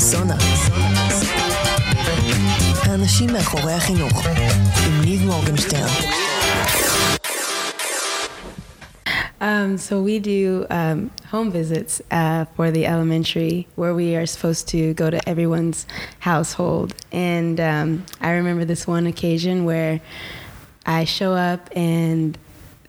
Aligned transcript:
פרסונה. 0.00 0.36
האנשים 2.82 3.32
מאחורי 3.32 3.72
החינוך, 3.72 4.26
עם 4.86 5.00
ניב 5.04 5.24
מורגנשטרן. 5.26 5.88
Um, 9.40 9.76
so 9.76 10.00
we 10.00 10.18
do 10.18 10.66
um, 10.70 11.10
home 11.30 11.50
visits 11.50 12.00
uh, 12.10 12.46
for 12.56 12.70
the 12.70 12.86
elementary, 12.86 13.68
where 13.76 13.94
we 13.94 14.16
are 14.16 14.26
supposed 14.26 14.66
to 14.68 14.94
go 14.94 15.10
to 15.10 15.20
everyone's 15.28 15.86
household. 16.20 16.94
And 17.12 17.60
um, 17.60 17.88
I 18.20 18.30
remember 18.32 18.64
this 18.64 18.86
one 18.86 19.06
occasion 19.06 19.64
where 19.64 20.00
I 20.86 21.04
show 21.04 21.32
up, 21.34 21.68
and 21.76 22.38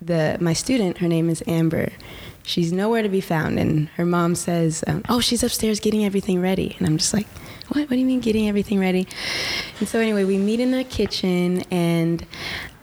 the 0.00 0.38
my 0.40 0.54
student, 0.54 0.98
her 0.98 1.08
name 1.08 1.28
is 1.28 1.42
Amber. 1.46 1.90
She's 2.43 2.73
nowhere 2.73 3.01
to 3.01 3.09
be 3.09 3.21
found, 3.21 3.57
and 3.57 3.87
her 3.89 4.05
mom 4.05 4.35
says, 4.35 4.83
um, 4.85 5.03
"Oh, 5.09 5.19
she's 5.19 5.43
upstairs 5.43 5.79
getting 5.79 6.03
everything 6.05 6.41
ready." 6.41 6.75
And 6.77 6.87
I'm 6.87 6.97
just 6.97 7.13
like, 7.13 7.27
"What? 7.69 7.81
What 7.81 7.89
do 7.89 7.97
you 7.97 8.05
mean 8.05 8.19
getting 8.19 8.49
everything 8.49 8.79
ready?" 8.79 9.07
And 9.79 9.87
so 9.87 9.99
anyway, 9.99 10.25
we 10.25 10.37
meet 10.37 10.59
in 10.59 10.71
the 10.71 10.83
kitchen, 10.83 11.63
and 11.71 12.25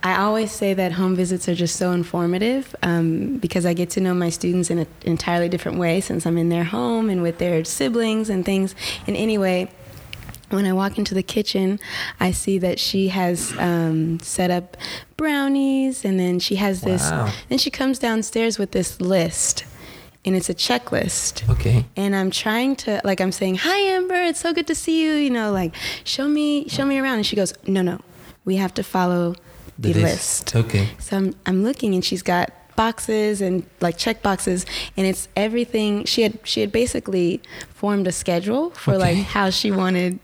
I 0.03 0.23
always 0.23 0.51
say 0.51 0.73
that 0.73 0.93
home 0.93 1.15
visits 1.15 1.47
are 1.47 1.55
just 1.55 1.77
so 1.77 1.93
informative 1.93 2.75
um, 2.83 3.37
because 3.37 3.67
I 3.67 3.75
get 3.75 3.91
to 3.91 4.01
know 4.01 4.15
my 4.15 4.31
students 4.31 4.71
in 4.71 4.79
an 4.79 4.87
entirely 5.03 5.49
different 5.49 5.79
way 5.79 6.01
since 6.01 6.25
I'm 6.25 6.39
in 6.39 6.49
their 6.49 6.65
home 6.65 7.11
and 7.11 7.23
with 7.23 7.37
their 7.37 7.65
siblings 7.65 8.31
and 8.31 8.45
things. 8.45 8.75
And 9.07 9.15
anyway, 9.15 9.71
when 10.51 10.67
I 10.67 10.73
walk 10.73 10.99
into 10.99 11.15
the 11.15 11.23
kitchen, 11.23 11.79
I 12.19 12.33
see 12.33 12.59
that 12.59 12.79
she 12.79 13.09
has 13.09 13.57
um, 13.59 14.21
set 14.21 14.51
up 14.51 14.77
brownies, 15.17 16.05
and 16.05 16.19
then 16.19 16.39
she 16.39 16.57
has 16.57 16.83
this. 16.83 17.11
Wow. 17.11 17.33
Then 17.49 17.59
she 17.59 17.71
comes 17.71 17.99
downstairs 17.99 18.59
with 18.59 18.73
this 18.73 19.01
list, 19.01 19.65
and 20.25 20.35
it's 20.35 20.51
a 20.51 20.55
checklist. 20.55 21.49
Okay. 21.49 21.87
And 21.97 22.15
I'm 22.15 22.31
trying 22.31 22.77
to, 22.77 23.01
like, 23.05 23.21
I'm 23.21 23.33
saying, 23.33 23.57
"Hi, 23.57 23.79
Amber, 23.95 24.15
it's 24.15 24.41
so 24.41 24.53
good 24.53 24.67
to 24.67 24.75
see 24.75 25.05
you." 25.05 25.13
You 25.13 25.31
know, 25.31 25.53
like, 25.53 25.75
show 26.05 26.29
me, 26.29 26.69
show 26.69 26.85
me 26.85 26.99
around. 26.99 27.17
And 27.17 27.27
she 27.27 27.37
goes, 27.37 27.55
"No, 27.67 27.83
no, 27.83 28.01
we 28.45 28.57
have 28.57 28.75
to 28.75 28.83
follow 28.83 29.35
the, 29.79 29.95
list." 29.95 30.55
Okay. 30.57 30.89
So 30.99 31.17
I'm, 31.17 31.35
I'm 31.47 31.63
looking, 31.63 31.95
and 31.95 32.05
she's 32.05 32.23
got 32.23 32.51
boxes 32.77 33.41
and 33.41 33.65
like 33.81 33.99
check 33.99 34.23
boxes, 34.23 34.67
and 34.97 35.07
it's 35.07 35.29
everything. 35.37 36.05
She 36.07 36.23
had 36.23 36.39
she 36.45 36.61
had 36.61 36.73
basically 36.73 37.41
formed 37.75 38.07
a 38.07 38.13
schedule 38.13 38.71
for 38.71 38.99
like 38.99 39.19
how 39.19 39.51
she 39.51 39.71
wanted 39.71 40.19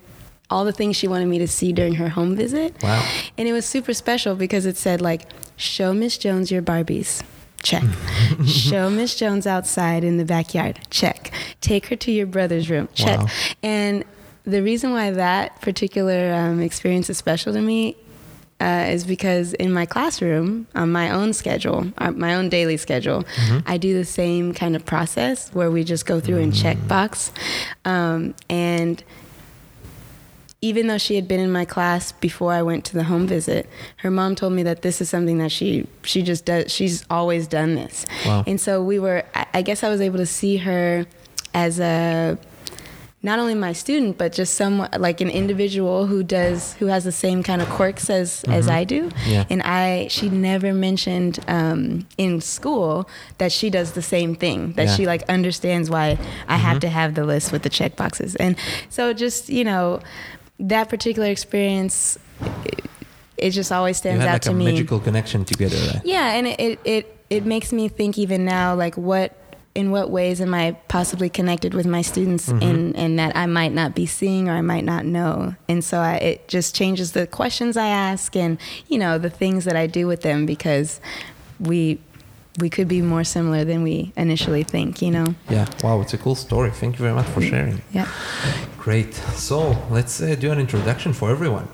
all 0.51 0.65
the 0.65 0.73
things 0.73 0.97
she 0.97 1.09
wanted 1.09 1.27
me 1.27 1.39
to 1.39 1.49
see 1.49 1.73
during 1.73 1.95
her 1.95 2.09
home 2.09 2.37
visit. 2.37 2.81
Wow. 2.83 3.07
And 3.37 3.49
it 3.49 3.53
was 3.53 3.67
super 3.67 3.93
special 3.93 4.37
because 4.37 4.67
it 4.67 4.77
said 4.77 5.01
like, 5.01 5.23
show 5.57 5.93
Miss 5.93 6.19
Jones 6.19 6.51
your 6.51 6.63
Barbies. 6.63 7.23
Check. 7.63 7.83
show 8.47 8.89
Miss 8.91 9.17
Jones 9.17 9.47
outside 9.47 10.05
in 10.05 10.19
the 10.19 10.25
backyard. 10.25 10.79
Check. 10.91 11.33
Take 11.61 11.87
her 11.87 11.97
to 11.97 12.13
your 12.13 12.27
brother's 12.27 12.71
room. 12.71 12.89
Check. 12.95 13.19
Wow. 13.19 13.27
And 13.63 14.05
the 14.45 14.63
reason 14.63 14.93
why 14.93 15.11
that 15.11 15.61
particular 15.61 16.33
um, 16.33 16.61
experience 16.61 17.11
is 17.11 17.19
special 17.19 17.53
to 17.53 17.61
me 17.61 17.97
uh, 18.61 18.87
is 18.89 19.05
because 19.05 19.53
in 19.55 19.73
my 19.73 19.85
classroom, 19.85 20.67
on 20.75 20.91
my 20.93 21.11
own 21.11 21.33
schedule, 21.33 21.93
uh, 21.99 22.13
my 22.13 22.35
own 22.35 22.49
daily 22.49 22.77
schedule, 22.77 23.25
I 23.67 23.77
do 23.77 23.93
the 23.95 24.05
same 24.05 24.55
kind 24.55 24.77
of 24.77 24.87
process 24.87 25.53
where 25.53 25.71
we 25.71 25.85
just 25.85 26.07
go 26.07 26.21
through 26.21 26.39
and 26.39 26.55
check 26.55 26.79
box. 26.89 27.33
Um, 27.85 28.35
and 28.49 29.03
even 30.69 30.87
though 30.89 30.99
she 30.99 31.15
had 31.15 31.27
been 31.29 31.41
in 31.41 31.51
my 31.53 31.65
class 31.65 32.13
before 32.13 32.53
I 32.53 32.63
went 32.63 32.85
to 32.87 32.95
the 32.95 33.05
home 33.05 33.27
visit, 33.27 33.69
her 33.99 34.11
mom 34.11 34.35
told 34.35 34.53
me 34.53 34.63
that 34.65 34.83
this 34.83 35.01
is 35.01 35.09
something 35.09 35.39
that 35.39 35.53
she 35.53 35.87
she 36.03 36.23
just 36.23 36.45
does. 36.45 36.73
She's 36.73 37.05
always 37.11 37.47
done 37.47 37.75
this, 37.75 38.05
Wow. 38.27 38.45
and 38.47 38.61
so 38.61 38.83
we 38.83 38.99
were. 38.99 39.25
I, 39.53 39.63
guess 39.63 39.83
I 39.83 39.89
was 39.89 40.01
able 40.01 40.19
to 40.19 40.27
see 40.27 40.57
her 40.59 41.07
as 41.55 41.81
a 41.81 42.37
not 43.23 43.39
only 43.41 43.55
my 43.55 43.73
student, 43.73 44.19
but 44.19 44.33
just 44.33 44.55
someone 44.55 44.89
like 44.99 45.21
an 45.21 45.31
individual 45.31 46.07
who 46.07 46.23
does 46.23 46.75
who 46.75 46.87
has 46.87 47.03
the 47.03 47.11
same 47.11 47.43
kind 47.43 47.61
of 47.61 47.69
quirks 47.69 48.09
as 48.09 48.45
as 48.45 48.69
I 48.69 48.85
do. 48.85 49.11
Yeah. 49.27 49.45
And 49.51 49.63
I 49.63 50.07
she 50.09 50.29
never 50.29 50.73
mentioned 50.73 51.41
um, 51.49 52.07
in 52.19 52.41
school 52.41 53.09
that 53.39 53.51
she 53.51 53.69
does 53.71 53.93
the 53.93 54.03
same 54.03 54.35
thing. 54.37 54.73
That 54.75 54.87
Yeah. 54.89 54.95
she 54.97 55.07
like 55.07 55.23
understands 55.29 55.91
why 55.91 56.19
I 56.47 56.57
have 56.57 56.79
to 56.81 56.89
have 56.89 57.15
the 57.15 57.25
list 57.25 57.51
with 57.53 57.63
the 57.63 57.71
check 57.71 57.97
boxes. 57.97 58.37
And 58.37 58.55
so 58.91 59.13
just 59.13 59.49
you 59.49 59.65
know 59.65 60.01
that 60.61 60.89
particular 60.89 61.29
experience. 61.29 62.19
It, 62.65 62.85
it 63.37 63.51
just 63.51 63.71
always 63.71 63.99
stands 63.99 64.25
out 64.25 64.33
like 64.33 64.43
to 64.43 64.51
a 64.51 64.55
me. 64.55 64.65
magical 64.65 64.99
connection 64.99 65.45
together. 65.45 65.77
Right? 65.77 66.01
Yeah, 66.05 66.33
and 66.33 66.47
it, 66.47 66.59
it 66.61 66.81
it 66.85 67.19
it 67.31 67.45
makes 67.47 67.73
me 67.73 67.89
think 67.89 68.17
even 68.19 68.45
now, 68.45 68.75
like 68.75 68.97
what 68.97 69.37
in 69.75 69.91
what 69.91 70.09
ways 70.11 70.41
am 70.41 70.55
I 70.55 70.73
possibly 70.89 71.29
connected 71.29 71.75
with 71.75 71.85
my 71.87 72.01
students 72.01 72.49
Mm-hmm. 72.49 72.63
in 72.63 72.97
and 72.97 73.19
that 73.19 73.37
I 73.37 73.45
might 73.45 73.73
not 73.75 73.95
be 73.95 74.07
seeing 74.07 74.49
or 74.49 74.53
I 74.53 74.63
might 74.63 74.85
not 74.85 75.05
know, 75.05 75.55
and 75.69 75.85
so 75.85 75.99
I, 75.99 76.15
it 76.17 76.49
just 76.49 76.75
changes 76.75 77.13
the 77.13 77.27
questions 77.27 77.77
I 77.77 77.89
ask 77.89 78.35
and 78.35 78.57
you 78.89 78.99
know 78.99 79.19
the 79.19 79.29
things 79.31 79.67
that 79.67 79.77
I 79.77 79.87
do 79.87 80.07
with 80.07 80.23
them 80.23 80.47
because 80.47 80.99
we 81.61 81.99
we 82.59 82.71
could 82.71 82.89
be 82.89 83.03
more 83.03 83.25
similar 83.25 83.65
than 83.65 83.83
we 83.83 84.13
initially 84.17 84.63
think, 84.63 85.03
you 85.03 85.11
know. 85.11 85.35
Yeah. 85.51 85.67
Wow, 85.83 86.01
it's 86.01 86.15
a 86.15 86.19
cool 86.19 86.35
story. 86.35 86.71
Thank 86.71 86.99
you 86.99 87.03
very 87.03 87.15
much 87.15 87.27
for 87.27 87.41
sharing. 87.41 87.83
Yeah. 87.93 88.09
Great. 88.79 89.15
So 89.15 89.77
let's 89.91 90.21
uh, 90.21 90.35
do 90.37 90.51
an 90.53 90.59
introduction 90.59 91.13
for 91.13 91.31
everyone. 91.31 91.69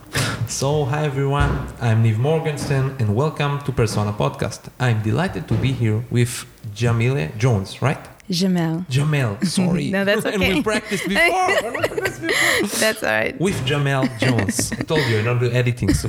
So, 0.49 0.85
hi 0.85 1.05
everyone. 1.05 1.69
I'm 1.81 2.03
Niv 2.05 2.19
Morgenstern 2.19 2.97
and 2.99 3.15
welcome 3.15 3.61
to 3.61 3.73
Persona 3.73 4.13
Podcast. 4.13 4.69
I'm 4.79 5.03
delighted 5.03 5.49
to 5.49 5.55
be 5.55 5.73
here 5.73 6.05
with 6.11 6.47
Jamile 6.75 7.37
Jones, 7.39 7.81
right? 7.81 8.12
Jamelle. 8.31 8.87
Jamelle, 8.89 9.45
sorry. 9.59 9.91
No, 9.91 10.05
that's 10.05 10.25
okay. 10.25 10.39
before. 10.39 10.55
we 10.55 10.63
practiced 10.63 11.09
before. 11.09 12.79
That's 12.79 13.03
all 13.03 13.11
right. 13.11 13.39
with 13.41 13.57
Jamelle 13.67 14.07
Jones. 14.19 14.73
I 14.79 14.83
told 14.83 15.01
you 15.09 15.19
I 15.19 15.23
don't 15.23 15.39
do 15.41 15.51
editing, 15.51 15.93
so. 15.93 16.09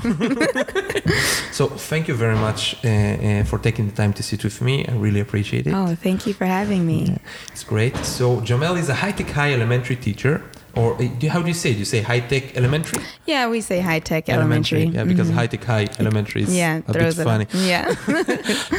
so 1.52 1.68
thank 1.68 2.08
you 2.08 2.14
very 2.14 2.36
much 2.36 2.76
uh, 2.86 2.88
uh, 2.88 3.44
for 3.44 3.58
taking 3.60 3.88
the 3.88 3.96
time 3.96 4.14
to 4.14 4.24
sit 4.24 4.44
with 4.44 4.62
me. 4.62 4.86
I 4.88 4.94
really 4.94 5.20
appreciate 5.20 5.68
it. 5.68 5.74
Oh, 5.74 5.96
thank 5.96 6.28
you 6.28 6.34
for 6.34 6.46
having 6.46 6.86
me. 6.86 7.18
It's 7.52 7.64
great. 7.64 7.96
So 7.98 8.38
Jamelle 8.42 8.78
is 8.78 8.90
a 8.90 8.96
high-tech 8.96 9.30
high 9.30 9.54
elementary 9.54 9.96
teacher, 9.96 10.44
or 10.76 10.96
uh, 10.96 11.08
do, 11.20 11.30
how 11.30 11.42
do 11.42 11.48
you 11.48 11.54
say? 11.54 11.70
it? 11.72 11.74
Do 11.74 11.80
you 11.80 11.86
say 11.86 12.02
high-tech 12.02 12.56
elementary? 12.58 13.02
Yeah, 13.26 13.48
we 13.50 13.62
say 13.62 13.80
high 13.80 14.00
tech 14.00 14.28
elementary. 14.30 14.86
Yeah, 14.86 15.04
because 15.04 15.30
Mhm. 15.30 15.36
high-tech 15.36 15.64
high 15.64 15.88
elementary 16.00 16.42
is 16.44 16.56
yeah, 16.56 16.82
a 16.88 16.94
bit 16.94 17.14
funny. 17.14 17.48
Yeah. 17.54 17.94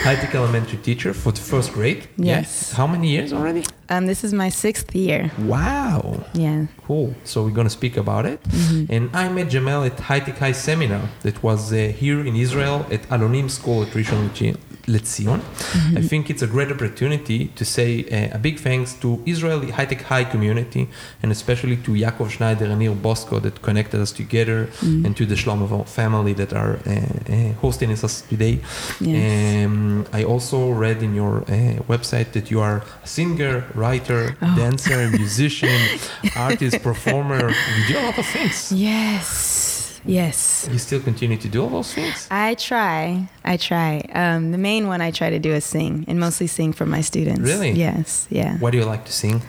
high-tech 0.06 0.34
elementary 0.34 0.78
teacher 0.78 1.12
for 1.14 1.32
the 1.32 1.40
first 1.40 1.72
grade. 1.72 2.06
Yes. 2.16 2.72
How 2.72 2.86
many 2.86 3.08
years 3.14 3.32
already? 3.32 3.64
um, 3.90 4.06
this 4.06 4.24
is 4.24 4.32
my 4.32 4.48
sixth 4.48 4.94
year. 4.94 5.30
Wow. 5.38 6.24
Yeah. 6.34 6.66
Cool. 6.86 7.14
So 7.24 7.44
we're 7.44 7.50
gonna 7.60 7.70
speak 7.80 7.96
about 7.96 8.24
it. 8.26 8.42
Mm-hmm. 8.44 8.92
And 8.94 9.04
I 9.14 9.28
met 9.28 9.48
Jamelle 9.48 9.86
at 9.90 9.98
High 10.00 10.20
Tech 10.20 10.38
High 10.38 10.52
seminar 10.52 11.02
that 11.22 11.42
was 11.42 11.72
uh, 11.72 11.76
here 12.02 12.20
in 12.28 12.34
Israel 12.36 12.86
at 12.90 13.02
Alonim 13.14 13.48
School 13.50 13.82
at 13.82 13.88
Rishon 13.98 14.28
Lechi- 14.28 14.56
LeZion. 14.86 15.40
Mm-hmm. 15.40 15.98
I 15.98 16.02
think 16.02 16.30
it's 16.30 16.42
a 16.42 16.46
great 16.46 16.70
opportunity 16.70 17.48
to 17.58 17.64
say 17.64 18.04
uh, 18.04 18.36
a 18.36 18.38
big 18.38 18.58
thanks 18.58 18.94
to 19.02 19.22
Israeli 19.26 19.70
High 19.70 19.86
Tech 19.86 20.02
High 20.02 20.24
community 20.24 20.88
and 21.22 21.32
especially 21.32 21.76
to 21.78 21.90
Yaakov 21.92 22.30
Schneider 22.30 22.66
and 22.66 22.78
Nir 22.78 22.94
Bosco 22.94 23.40
that 23.40 23.62
connected 23.62 24.00
us 24.00 24.12
together 24.12 24.68
Mm-hmm. 24.84 25.06
and 25.06 25.16
to 25.16 25.24
the 25.26 25.34
Shlomo 25.34 25.86
family 25.86 26.32
that 26.34 26.52
are 26.52 26.74
uh, 26.86 26.90
uh, 26.90 27.52
hosting 27.60 27.90
us 27.92 28.20
today. 28.22 28.60
Yes. 29.00 29.66
Um, 29.66 30.06
I 30.12 30.24
also 30.24 30.70
read 30.70 31.02
in 31.02 31.14
your 31.14 31.42
uh, 31.42 31.46
website 31.92 32.32
that 32.32 32.50
you 32.50 32.60
are 32.60 32.82
a 33.02 33.06
singer, 33.06 33.64
writer, 33.74 34.36
Oh. 34.42 34.54
dancer, 34.56 35.08
musician, 35.10 35.80
artist, 36.36 36.82
performer. 36.82 37.50
You 37.50 37.82
do 37.94 37.98
a 37.98 38.02
lot 38.06 38.18
of 38.18 38.26
things. 38.26 38.72
Yes. 38.72 39.63
Yes. 40.04 40.68
You 40.70 40.78
still 40.78 41.00
continue 41.00 41.36
to 41.38 41.48
do 41.48 41.62
all 41.62 41.70
those 41.70 41.92
things? 41.94 42.28
I 42.30 42.54
try. 42.54 43.28
I 43.44 43.56
try. 43.56 44.00
Um, 44.12 44.52
the 44.52 44.58
main 44.58 44.86
one 44.86 45.00
I 45.00 45.10
try 45.10 45.30
to 45.30 45.38
do 45.38 45.52
is 45.52 45.64
sing, 45.64 46.04
and 46.08 46.20
mostly 46.20 46.46
sing 46.46 46.72
for 46.72 46.86
my 46.86 47.00
students. 47.00 47.40
Really? 47.40 47.72
Yes. 47.72 48.26
Yeah. 48.30 48.58
What 48.58 48.70
do 48.72 48.78
you 48.78 48.84
like 48.84 49.04
to 49.06 49.12
sing? 49.12 49.42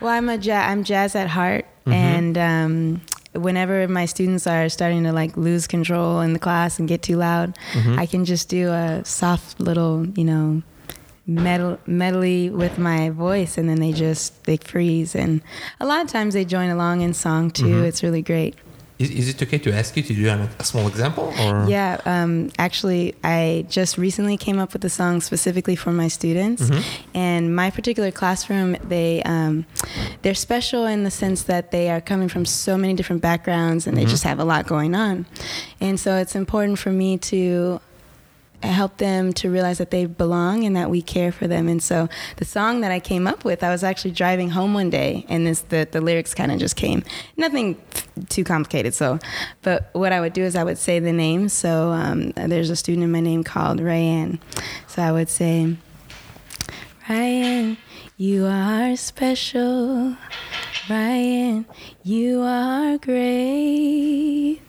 Well, 0.00 0.10
I'm 0.10 0.28
a 0.28 0.36
ja- 0.36 0.66
I'm 0.68 0.84
jazz 0.84 1.14
at 1.14 1.28
heart, 1.28 1.64
Mhm. 1.86 1.92
and 1.92 2.38
um, 2.38 3.00
whenever 3.32 3.88
my 3.88 4.04
students 4.06 4.46
are 4.46 4.68
starting 4.68 5.04
to 5.04 5.12
like 5.12 5.36
lose 5.36 5.66
control 5.66 6.20
in 6.20 6.32
the 6.34 6.38
class 6.38 6.78
and 6.78 6.86
get 6.88 7.02
too 7.02 7.16
loud, 7.16 7.56
Mhm. 7.72 7.98
I 7.98 8.06
can 8.06 8.24
just 8.24 8.48
do 8.48 8.70
a 8.70 9.02
soft 9.04 9.58
little, 9.60 10.06
you 10.14 10.24
know, 10.24 10.62
medley 11.86 12.50
with 12.50 12.78
my 12.78 13.10
voice, 13.10 13.56
and 13.56 13.68
then 13.68 13.78
they 13.80 13.92
just 13.92 14.44
they 14.44 14.56
freeze. 14.56 15.14
And 15.14 15.40
a 15.80 15.86
lot 15.86 16.04
of 16.04 16.08
times 16.10 16.34
they 16.34 16.44
join 16.44 16.68
along 16.70 17.00
in 17.00 17.14
song 17.14 17.50
too. 17.50 17.64
Mhm. 17.64 17.84
It's 17.84 18.02
really 18.02 18.22
great. 18.22 18.54
Is, 19.02 19.10
is 19.10 19.28
it 19.30 19.42
okay 19.42 19.58
to 19.58 19.72
ask 19.80 19.96
you 19.96 20.02
to 20.04 20.14
do 20.14 20.28
an, 20.28 20.48
a 20.58 20.64
small 20.64 20.86
example? 20.86 21.32
Or 21.40 21.66
Yeah, 21.68 22.00
um, 22.06 22.50
actually, 22.58 23.14
I 23.24 23.66
just 23.68 23.98
recently 23.98 24.36
came 24.36 24.58
up 24.62 24.72
with 24.72 24.84
a 24.84 24.88
song 25.00 25.20
specifically 25.20 25.76
for 25.76 25.92
my 25.92 26.08
students, 26.08 26.62
Mhm. 26.62 26.82
and 27.14 27.42
my 27.62 27.68
particular 27.70 28.10
classroom 28.12 28.76
they 28.88 29.22
um, 29.24 29.64
they're 30.22 30.34
special 30.50 30.86
in 30.86 31.02
the 31.04 31.10
sense 31.10 31.42
that 31.52 31.64
they 31.74 31.90
are 31.90 32.00
coming 32.00 32.28
from 32.28 32.44
so 32.46 32.72
many 32.78 32.94
different 32.94 33.22
backgrounds, 33.22 33.86
and 33.86 33.96
they 33.96 34.04
Mhm. 34.04 34.10
just 34.14 34.24
have 34.24 34.38
a 34.38 34.44
lot 34.44 34.66
going 34.66 34.94
on, 34.94 35.26
and 35.80 35.98
so 35.98 36.16
it's 36.22 36.34
important 36.36 36.78
for 36.78 36.92
me 36.92 37.18
to 37.32 37.80
help 38.62 38.98
them 38.98 39.32
to 39.34 39.50
realize 39.50 39.78
that 39.78 39.90
they 39.90 40.06
belong 40.06 40.64
and 40.64 40.76
that 40.76 40.90
we 40.90 41.02
care 41.02 41.32
for 41.32 41.46
them. 41.46 41.68
And 41.68 41.82
so 41.82 42.08
the 42.36 42.44
song 42.44 42.80
that 42.82 42.92
I 42.92 43.00
came 43.00 43.26
up 43.26 43.44
with, 43.44 43.62
I 43.62 43.70
was 43.70 43.82
actually 43.84 44.12
driving 44.12 44.50
home 44.50 44.74
one 44.74 44.90
day, 44.90 45.26
and 45.28 45.46
this 45.46 45.60
the 45.60 45.88
the 45.90 46.00
lyrics 46.00 46.34
kind 46.34 46.52
of 46.52 46.58
just 46.58 46.76
came. 46.76 47.02
Nothing 47.36 47.80
too 48.28 48.44
complicated. 48.44 48.94
So, 48.94 49.18
but 49.62 49.90
what 49.92 50.12
I 50.12 50.20
would 50.20 50.32
do 50.32 50.42
is 50.42 50.56
I 50.56 50.64
would 50.64 50.78
say 50.78 50.98
the 50.98 51.12
name. 51.12 51.48
So 51.48 51.90
um, 51.90 52.30
there's 52.30 52.70
a 52.70 52.76
student 52.76 53.04
in 53.04 53.12
my 53.12 53.20
name 53.20 53.44
called 53.44 53.80
Rayanne. 53.80 54.38
So 54.86 55.02
I 55.02 55.12
would 55.12 55.28
say, 55.28 55.76
Ryan, 57.08 57.76
you 58.16 58.46
are 58.46 58.96
special. 58.96 60.16
Ryan, 60.88 61.66
you 62.02 62.42
are 62.42 62.98
great. 62.98 64.60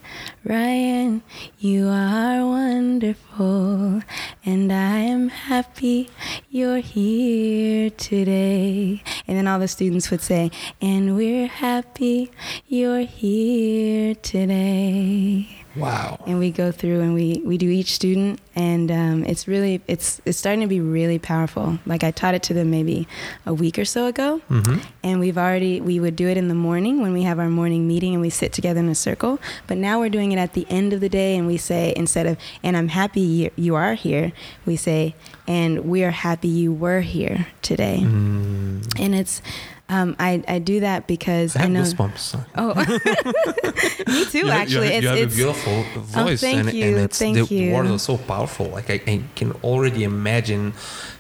Ryan, 0.45 1.23
you 1.59 1.87
are 1.87 2.45
wonderful, 2.45 4.01
and 4.43 4.73
I 4.73 4.99
am 4.99 5.29
happy 5.29 6.09
you're 6.49 6.79
here 6.79 7.89
today. 7.89 9.01
And 9.25 9.37
then 9.37 9.47
all 9.47 9.59
the 9.59 9.69
students 9.69 10.11
would 10.11 10.19
say, 10.19 10.51
and 10.81 11.15
we're 11.15 11.47
happy 11.47 12.29
you're 12.67 13.05
here 13.05 14.15
today 14.15 15.62
Wow. 15.75 16.19
and 16.27 16.37
we 16.39 16.51
go 16.51 16.71
through 16.71 17.01
and 17.01 17.13
we, 17.15 17.41
we 17.45 17.57
do 17.57 17.67
each 17.69 17.93
student 17.93 18.39
and 18.55 18.91
um, 18.91 19.25
it's 19.25 19.47
really 19.47 19.81
it's 19.87 20.21
it's 20.25 20.37
starting 20.37 20.61
to 20.61 20.67
be 20.67 20.79
really 20.79 21.17
powerful 21.17 21.79
like 21.87 22.03
i 22.03 22.11
taught 22.11 22.35
it 22.35 22.43
to 22.43 22.53
them 22.53 22.69
maybe 22.69 23.07
a 23.47 23.53
week 23.53 23.79
or 23.79 23.85
so 23.85 24.05
ago 24.05 24.39
Mm-hmm. 24.49 24.77
and 25.03 25.19
we've 25.19 25.37
already 25.37 25.81
we 25.81 25.99
would 25.99 26.15
do 26.15 26.27
it 26.27 26.37
in 26.37 26.47
the 26.47 26.53
morning 26.55 27.01
when 27.01 27.11
we 27.13 27.23
have 27.23 27.39
our 27.39 27.49
morning 27.49 27.87
meeting 27.87 28.13
and 28.13 28.21
we 28.21 28.29
sit 28.29 28.53
together 28.53 28.79
in 28.81 28.89
a 28.89 28.93
circle 28.95 29.39
but 29.65 29.77
now 29.77 29.99
we're 29.99 30.09
doing 30.09 30.31
it 30.31 30.37
at 30.37 30.53
the 30.53 30.67
end 30.69 30.93
of 30.93 30.99
the 31.01 31.09
day 31.09 31.35
and 31.35 31.47
we 31.47 31.57
say 31.57 31.91
instead 31.95 32.27
of 32.27 32.37
and 32.61 32.77
i'm 32.77 32.89
happy 32.89 33.21
you, 33.21 33.51
you 33.55 33.73
are 33.75 33.95
here 33.95 34.31
we 34.67 34.75
say 34.75 35.15
and 35.47 35.85
we 35.85 36.03
are 36.03 36.11
happy 36.11 36.47
you 36.47 36.71
were 36.71 37.01
here 37.01 37.47
today 37.63 37.99
Mm. 38.03 38.99
and 38.99 39.15
it's 39.15 39.41
um, 39.93 40.15
I, 40.19 40.43
I 40.47 40.59
do 40.59 40.79
that 40.81 41.05
because 41.07 41.55
I 41.55 41.63
I, 41.63 41.67
know 41.67 41.81
goosebumps. 41.83 42.25
oh 42.55 42.73
me 44.13 44.25
too 44.25 44.39
You 44.39 44.47
have- 44.47 44.61
actually 44.61 44.87
you 44.87 44.93
have, 44.93 45.03
it's, 45.03 45.03
you 45.03 45.09
have 45.09 45.17
it's 45.19 45.33
a 45.33 45.37
beautiful 45.37 45.83
voice, 46.01 46.41
thank 46.41 46.59
and, 46.67 46.73
you, 46.73 46.85
and 46.85 46.97
it's 47.05 47.19
thank 47.19 47.35
the 47.37 47.55
you. 47.55 47.73
words 47.73 47.91
are 47.91 47.99
so 47.99 48.17
powerful. 48.17 48.67
Like 48.67 48.89
I, 48.89 48.97
I 49.07 49.23
can 49.35 49.51
already 49.63 50.03
imagine 50.03 50.73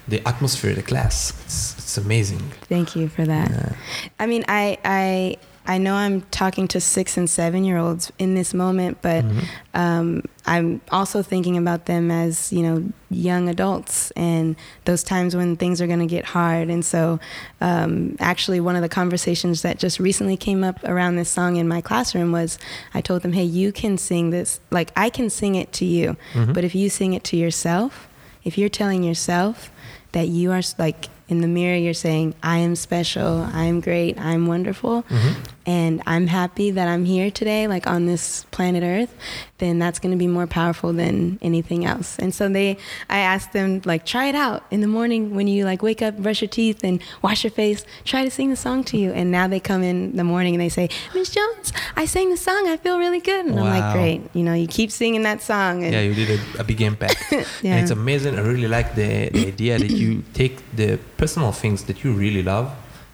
the 0.07 0.19
atmosphere 0.27 0.71
of 0.71 0.77
the 0.77 0.83
class. 0.83 1.31
It's, 1.45 1.77
it's 1.77 1.97
amazing. 1.97 2.43
Thank 2.73 2.95
you 2.95 3.07
for 3.07 3.25
that. 3.25 3.49
Yeah. 3.51 3.73
I 4.19 4.25
mean, 4.25 4.43
I 4.47 4.77
I 4.83 5.37
I 5.65 5.77
know 5.77 5.95
I'm 5.95 6.21
talking 6.31 6.67
to 6.69 6.81
six 6.81 7.15
and 7.15 7.29
seven 7.29 7.63
year 7.63 7.77
olds 7.77 8.11
in 8.19 8.35
this 8.35 8.53
moment, 8.53 8.97
but 9.01 9.23
Mhm. 9.23 9.43
um, 9.73 10.23
I'm 10.45 10.81
also 10.91 11.21
thinking 11.23 11.55
about 11.57 11.85
them 11.85 12.11
as 12.11 12.51
you 12.51 12.61
know 12.63 12.83
young 13.09 13.47
adults 13.47 14.11
and 14.11 14.55
those 14.85 15.03
times 15.03 15.35
when 15.35 15.55
things 15.55 15.81
are 15.81 15.87
going 15.87 15.99
to 15.99 16.05
get 16.05 16.25
hard. 16.25 16.69
And 16.69 16.83
so, 16.83 17.19
um, 17.61 18.15
actually, 18.19 18.59
one 18.59 18.75
of 18.75 18.81
the 18.81 18.89
conversations 18.89 19.61
that 19.61 19.79
just 19.79 19.99
recently 19.99 20.35
came 20.35 20.63
up 20.63 20.79
around 20.83 21.15
this 21.15 21.29
song 21.29 21.55
in 21.55 21.67
my 21.67 21.79
classroom 21.79 22.31
was 22.33 22.57
I 22.93 22.99
told 23.01 23.21
them, 23.21 23.31
"Hey, 23.33 23.45
you 23.45 23.71
can 23.71 23.97
sing 23.97 24.31
this. 24.31 24.59
Like 24.69 24.91
I 24.97 25.09
can 25.09 25.29
sing 25.29 25.55
it 25.55 25.71
to 25.73 25.85
you, 25.85 26.17
Mhm. 26.33 26.53
but 26.53 26.63
if 26.65 26.75
you 26.75 26.89
sing 26.89 27.13
it 27.13 27.23
to 27.25 27.37
yourself, 27.37 28.07
if 28.43 28.57
you're 28.57 28.67
telling 28.69 29.03
yourself 29.03 29.71
that 30.11 30.27
you 30.27 30.51
are 30.51 30.61
like." 30.77 31.07
In 31.29 31.39
the 31.41 31.47
mirror, 31.47 31.77
you're 31.77 31.93
saying, 31.93 32.35
I 32.43 32.57
am 32.57 32.75
special, 32.75 33.47
I 33.53 33.63
am 33.63 33.79
great, 33.79 34.19
I'm 34.19 34.45
wonderful 34.45 35.03
Mhm. 35.03 35.35
and 35.65 36.01
I'm 36.05 36.27
happy 36.27 36.69
that 36.71 36.87
I'm 36.87 37.05
here 37.05 37.31
today, 37.31 37.65
like 37.67 37.87
on 37.87 38.05
this 38.05 38.45
planet 38.51 38.83
Earth, 38.83 39.13
then 39.59 39.79
that's 39.79 39.99
going 39.99 40.11
to 40.11 40.17
be 40.17 40.27
more 40.27 40.45
powerful 40.47 40.91
than 40.91 41.39
anything 41.41 41.85
else. 41.85 42.19
And 42.19 42.35
so 42.35 42.49
they, 42.49 42.77
I 43.09 43.19
asked 43.19 43.53
them, 43.53 43.81
like, 43.85 44.05
try 44.05 44.25
it 44.25 44.35
out 44.35 44.65
in 44.69 44.81
the 44.81 44.87
morning 44.87 45.33
when 45.33 45.47
you 45.47 45.63
like 45.63 45.81
wake 45.81 46.01
up, 46.01 46.17
brush 46.17 46.41
your 46.41 46.49
teeth, 46.49 46.83
and 46.83 46.99
wash 47.21 47.45
your 47.45 47.51
face. 47.51 47.85
Try 48.03 48.25
to 48.25 48.29
sing 48.31 48.49
the 48.49 48.57
song 48.57 48.83
to 48.85 48.97
you. 48.97 49.11
And 49.13 49.31
now 49.31 49.47
they 49.47 49.61
come 49.61 49.81
in 49.81 50.17
the 50.17 50.25
morning 50.25 50.53
and 50.55 50.61
they 50.61 50.67
say, 50.69 50.89
Miss 51.15 51.29
Jones, 51.29 51.71
I 51.95 52.03
sang 52.05 52.29
the 52.31 52.37
song. 52.37 52.67
I 52.67 52.75
feel 52.75 52.99
really 52.99 53.21
good. 53.21 53.45
And 53.45 53.57
I'm 53.57 53.65
like, 53.79 53.93
great. 53.93 54.21
You 54.33 54.43
know, 54.43 54.53
you 54.53 54.67
keep 54.67 54.91
singing 54.91 55.23
that 55.23 55.41
song. 55.41 55.83
And 55.85 55.93
Yeah, 55.93 56.01
you 56.01 56.13
did 56.13 56.37
a, 56.37 56.59
a 56.59 56.63
big 56.65 56.81
impact. 56.81 57.15
Yeah. 57.63 57.75
And 57.75 57.81
it's 57.83 57.91
amazing. 57.91 58.37
I 58.37 58.41
really 58.41 58.67
like 58.67 58.95
the, 58.95 59.29
the 59.29 59.47
idea 59.47 59.79
that 59.79 59.89
you 59.91 60.23
take 60.33 60.57
the 60.75 60.99
personal 61.23 61.51
things 61.63 61.79
that 61.87 61.97
you 62.03 62.09
really 62.23 62.43
love 62.53 62.67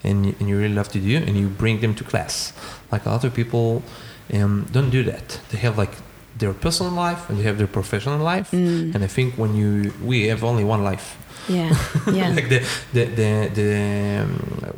and, 0.07 0.17
you- 0.25 0.35
and 0.39 0.45
you 0.49 0.55
really 0.61 0.73
love 0.81 0.89
to 0.97 0.99
do 0.99 1.15
and 1.27 1.33
you 1.41 1.47
bring 1.63 1.75
them 1.83 1.93
to 1.99 2.03
class. 2.11 2.53
Like 2.91 3.05
a 3.05 3.09
lot 3.15 3.23
of 3.23 3.31
people 3.41 3.83
um, 4.33 4.65
don't 4.75 4.89
do 4.89 5.03
that. 5.11 5.27
They 5.51 5.59
have 5.67 5.77
like 5.83 5.93
their 6.41 6.53
personal 6.65 6.91
life 7.05 7.21
and 7.29 7.37
they 7.37 7.43
have 7.49 7.57
their 7.61 7.67
professional 7.79 8.19
life. 8.33 8.49
Mm. 8.51 8.95
And 8.95 8.99
I 9.03 9.07
think 9.07 9.29
when 9.43 9.51
you, 9.61 9.71
we 10.11 10.17
have 10.31 10.41
only 10.51 10.63
one 10.63 10.83
life. 10.91 11.07
Yeah, 11.47 11.69
yeah. 12.11 12.29
like 12.37 12.49
the 12.49 12.59
the 12.93 13.05
the, 13.19 13.49
the 13.57 14.21
um, 14.21 14.29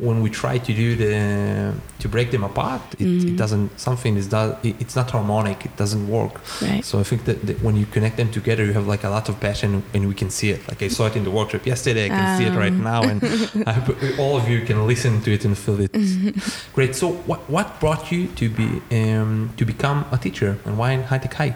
when 0.06 0.20
we 0.22 0.30
try 0.30 0.58
to 0.58 0.72
do 0.72 0.96
the 0.96 1.74
to 1.98 2.08
break 2.08 2.30
them 2.30 2.44
apart, 2.44 2.82
it, 2.98 3.06
Mhm. 3.06 3.28
it 3.30 3.36
doesn't 3.36 3.78
something 3.78 4.16
is 4.16 4.28
that 4.28 4.58
it, 4.64 4.74
it's 4.80 4.96
not 4.96 5.10
harmonic. 5.10 5.64
It 5.64 5.76
doesn't 5.76 6.08
work. 6.08 6.34
right. 6.62 6.84
So 6.84 6.98
I 6.98 7.04
think 7.04 7.24
that, 7.24 7.38
that 7.46 7.62
when 7.62 7.76
you 7.76 7.86
connect 7.86 8.16
them 8.16 8.30
together, 8.30 8.64
you 8.64 8.72
have 8.72 8.86
like 8.86 9.04
a 9.04 9.10
lot 9.10 9.28
of 9.28 9.38
passion, 9.40 9.82
and 9.94 10.08
we 10.08 10.14
can 10.14 10.30
see 10.30 10.50
it. 10.50 10.60
Like 10.68 10.82
I 10.82 10.88
saw 10.88 11.06
it 11.06 11.16
in 11.16 11.24
the 11.24 11.30
workshop 11.30 11.66
yesterday. 11.66 12.06
I 12.06 12.08
can 12.08 12.38
see 12.38 12.44
it 12.50 12.54
right 12.64 12.72
Um. 12.72 12.82
now, 12.82 13.02
and 13.02 13.22
I 13.66 13.72
hope 13.72 13.96
all 14.18 14.36
of 14.36 14.48
you 14.48 14.60
can 14.68 14.86
listen 14.86 15.20
to 15.22 15.30
it 15.32 15.44
and 15.44 15.56
feel 15.56 15.80
it. 15.80 15.92
Great. 16.74 16.94
So 16.94 17.06
what 17.28 17.40
what 17.50 17.66
brought 17.80 18.10
you 18.12 18.28
to 18.40 18.48
be 18.48 18.68
um, 19.00 19.50
to 19.56 19.64
become 19.64 20.04
a 20.10 20.18
teacher, 20.18 20.58
and 20.64 20.76
why 20.78 20.92
in 20.92 21.02
high 21.04 21.18
tech 21.18 21.34
high? 21.34 21.54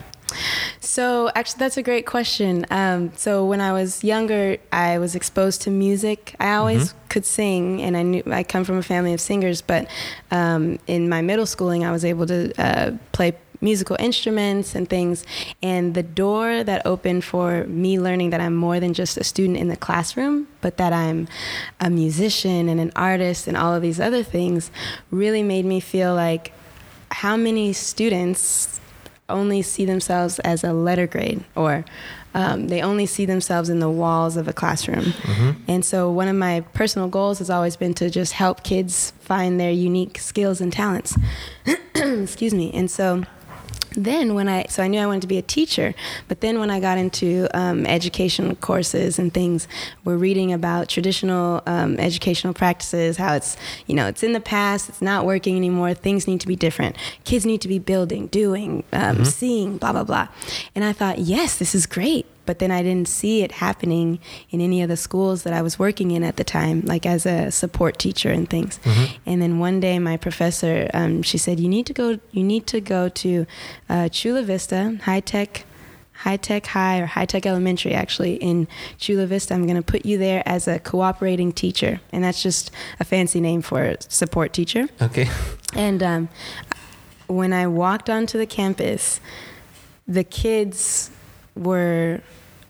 So 0.81 1.31
actually, 1.35 1.59
that's 1.61 1.77
a 1.77 1.83
great 1.83 2.07
question. 2.07 2.67
Um, 2.71 3.13
so 3.17 3.45
when 3.45 3.61
I 3.61 3.73
was 3.73 4.03
younger, 4.03 4.59
I 4.73 4.99
was 4.99 5.15
exposed 5.15 5.63
to 5.63 5.71
music. 5.71 6.35
I 6.41 6.55
always 6.55 6.95
could 7.09 7.25
sing, 7.25 7.83
and 7.83 7.97
I 7.97 8.03
knew 8.03 8.23
I 8.27 8.43
come 8.43 8.65
from 8.65 8.79
a 8.79 8.83
family 8.83 9.13
of 9.13 9.21
singers. 9.21 9.63
But 9.63 9.89
um, 10.31 10.79
in 10.87 11.09
my 11.09 11.23
middle 11.23 11.47
schooling, 11.47 11.85
I 11.85 11.93
was 11.93 12.05
able 12.05 12.27
to 12.27 12.53
uh, 12.59 12.93
play 13.13 13.37
musical 13.61 13.97
instruments 13.99 14.75
and 14.75 14.89
things. 14.89 15.25
And 15.63 15.95
the 15.95 16.03
door 16.03 16.65
that 16.65 16.87
opened 16.87 17.25
for 17.25 17.65
me 17.65 17.99
learning 17.99 18.31
that 18.31 18.41
I'm 18.41 18.55
more 18.55 18.81
than 18.81 18.95
just 18.95 19.17
a 19.17 19.25
student 19.25 19.59
in 19.59 19.69
the 19.69 19.77
classroom, 19.77 20.49
but 20.61 20.77
that 20.77 20.93
I'm 20.93 21.29
a 21.81 21.91
musician 21.91 22.69
and 22.69 22.81
an 22.81 22.93
artist 22.97 23.47
and 23.47 23.57
all 23.57 23.75
of 23.75 23.83
these 23.83 24.01
other 24.01 24.23
things, 24.23 24.71
really 25.11 25.43
made 25.43 25.65
me 25.65 25.81
feel 25.81 26.15
like 26.15 26.53
how 27.11 27.37
many 27.37 27.73
students 27.73 28.81
only 29.29 29.63
see 29.63 29.85
themselves 29.85 30.39
as 30.41 30.63
a 30.63 30.73
letter 30.73 31.07
grade 31.07 31.45
or 31.55 31.85
um, 32.37 32.69
they 32.69 32.83
only 32.83 33.07
see 33.07 33.25
themselves 33.25 33.71
in 33.71 33.81
the 33.81 33.89
walls 33.89 34.37
of 34.37 34.47
a 34.47 34.53
classroom. 34.53 35.05
Mm-hmm. 35.05 35.51
And 35.69 35.83
so, 35.83 36.11
one 36.11 36.29
of 36.29 36.37
my 36.37 36.61
personal 36.75 37.09
goals 37.09 37.39
has 37.39 37.49
always 37.49 37.77
been 37.77 37.95
to 37.95 38.11
just 38.11 38.35
help 38.35 38.63
kids 38.63 39.13
find 39.21 39.59
their 39.59 39.71
unique 39.71 40.19
skills 40.19 40.61
and 40.61 40.71
talents. 40.71 41.17
Excuse 41.95 42.53
me. 42.53 42.71
And 42.75 42.91
so, 42.91 43.25
then 43.97 44.35
when 44.35 44.49
I 44.49 44.67
so 44.69 44.83
I 44.83 44.89
knew 44.89 45.01
I 45.01 45.07
wanted 45.07 45.23
to 45.23 45.27
be 45.27 45.39
a 45.39 45.43
teacher, 45.43 45.95
but 46.29 46.41
then 46.41 46.61
when 46.61 46.71
I 46.71 46.81
got 46.81 46.99
into 46.99 47.49
um, 47.55 47.87
education 47.87 48.55
courses 48.57 49.19
and 49.19 49.33
things, 49.33 49.67
we're 50.05 50.17
reading 50.17 50.53
about 50.53 50.89
traditional 50.89 51.63
um, 51.67 51.99
educational 51.99 52.53
practices, 52.53 53.17
how 53.17 53.35
it's 53.35 53.57
you 53.87 53.95
know 53.95 54.07
it's 54.07 54.23
in 54.23 54.33
the 54.33 54.41
past, 54.41 54.89
it's 54.89 55.03
not 55.03 55.25
working 55.25 55.57
anymore. 55.57 55.95
Things 55.95 56.29
need 56.29 56.41
to 56.41 56.47
be 56.47 56.57
different. 56.57 56.97
Kids 57.25 57.47
need 57.47 57.61
to 57.63 57.69
be 57.69 57.79
building, 57.79 58.27
doing, 58.29 58.85
um, 58.93 59.25
seeing, 59.25 59.79
blah 59.79 59.93
blah 59.93 60.05
blah. 60.05 60.29
And 60.75 60.85
I 60.85 60.93
thought, 60.93 61.19
yes, 61.19 61.59
this 61.59 61.75
is 61.75 61.87
great. 61.87 62.27
But 62.47 62.59
then 62.61 62.71
I 62.71 62.83
didn't 62.83 63.09
see 63.09 63.43
it 63.43 63.53
happening 63.53 64.21
in 64.51 64.61
any 64.61 64.83
of 64.83 64.89
the 64.89 64.97
schools 64.97 65.43
that 65.43 65.53
I 65.53 65.63
was 65.63 65.79
working 65.79 66.13
in 66.13 66.23
at 66.23 66.37
the 66.37 66.45
time, 66.45 66.83
like 66.83 67.05
as 67.05 67.27
a 67.27 67.51
support 67.51 67.99
teacher 67.99 68.31
and 68.31 68.49
things. 68.49 68.79
And 69.27 69.43
then 69.43 69.59
one 69.59 69.81
day, 69.81 69.99
my 69.99 70.17
professor, 70.17 70.89
um, 70.95 71.23
she 71.23 71.39
said, 71.39 71.59
"You 71.61 71.69
need 71.69 71.87
to 71.87 71.93
go. 71.93 72.19
You 72.33 72.45
need 72.45 72.67
to 72.69 72.81
go 72.81 73.09
to 73.09 73.47
uh, 73.89 74.09
Chula 74.09 74.43
Vista 74.43 74.99
High 75.03 75.21
Tech, 75.21 75.65
High 76.13 76.37
Tech 76.37 76.67
High 76.67 77.01
or 77.01 77.07
High 77.07 77.27
Tech 77.27 77.45
Elementary, 77.47 77.93
actually 77.93 78.35
in 78.37 78.69
Chula 78.99 79.27
Vista. 79.27 79.55
I'm 79.55 79.67
going 79.67 79.77
to 79.77 79.83
put 79.83 80.07
you 80.07 80.17
there 80.19 80.43
as 80.47 80.69
a 80.69 80.79
cooperating 80.79 81.53
teacher, 81.53 82.01
and 82.13 82.25
that's 82.25 82.43
just 82.43 82.71
a 83.01 83.05
fancy 83.05 83.41
name 83.41 83.63
for 83.63 83.83
a 83.83 83.97
support 84.01 84.53
teacher." 84.53 84.89
Okay. 85.03 85.29
And 85.75 86.03
um, 86.03 86.29
when 87.27 87.53
I 87.53 87.67
walked 87.67 88.09
onto 88.09 88.39
the 88.39 88.47
campus, 88.47 89.21
the 90.07 90.25
kids 90.25 91.11
were 91.57 92.21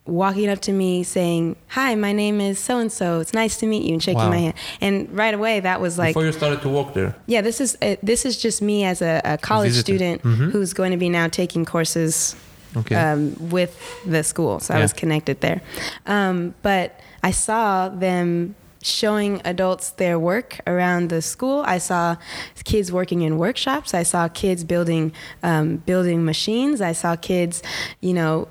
walking 0.06 0.48
up 0.48 0.60
to 0.60 0.72
me 0.72 1.02
saying, 1.02 1.56
"Hi, 1.68 1.94
my 1.96 2.12
name 2.12 2.40
is 2.40 2.58
so 2.58 2.78
and 2.78 2.92
so. 2.92 3.20
It's 3.20 3.34
nice 3.34 3.56
to 3.58 3.66
meet 3.66 3.82
you," 3.82 3.94
and 3.94 4.02
shaking 4.02 4.20
Wow. 4.20 4.30
my 4.30 4.38
hand. 4.38 4.54
And 4.80 5.10
right 5.10 5.34
away, 5.34 5.60
that 5.60 5.80
was 5.80 5.98
like, 5.98 6.10
Before 6.10 6.24
you 6.24 6.32
started 6.32 6.62
to 6.62 6.68
walk 6.68 6.94
there. 6.94 7.14
yeah, 7.26 7.40
this 7.40 7.60
is 7.60 7.76
uh, 7.82 7.96
this 8.02 8.24
is 8.24 8.36
just 8.40 8.62
me 8.62 8.84
as 8.84 9.02
a, 9.02 9.20
a 9.24 9.38
college 9.38 9.74
student 9.74 10.22
Mhm. 10.22 10.52
who's 10.52 10.72
going 10.72 10.92
to 10.92 10.96
be 10.96 11.08
now 11.08 11.26
taking 11.28 11.64
courses 11.64 12.36
Okay. 12.76 12.94
um, 12.94 13.34
with 13.50 13.74
the 14.06 14.22
school. 14.22 14.60
So 14.60 14.74
I 14.74 14.80
was 14.80 14.92
connected 14.92 15.40
there. 15.40 15.60
Um, 16.06 16.54
but 16.62 17.00
I 17.22 17.30
saw 17.32 17.88
them 17.88 18.54
showing 18.82 19.40
adults 19.44 19.90
their 19.90 20.16
work 20.18 20.60
around 20.66 21.08
the 21.08 21.20
school. 21.20 21.64
I 21.66 21.78
saw 21.78 22.16
kids 22.64 22.92
working 22.92 23.22
in 23.22 23.38
workshops. 23.38 23.94
I 23.94 24.04
saw 24.04 24.28
kids 24.28 24.62
building 24.62 25.10
um, 25.42 25.78
building 25.86 26.24
machines. 26.24 26.80
I 26.80 26.92
saw 26.92 27.16
kids, 27.16 27.62
you 28.00 28.12
know, 28.12 28.46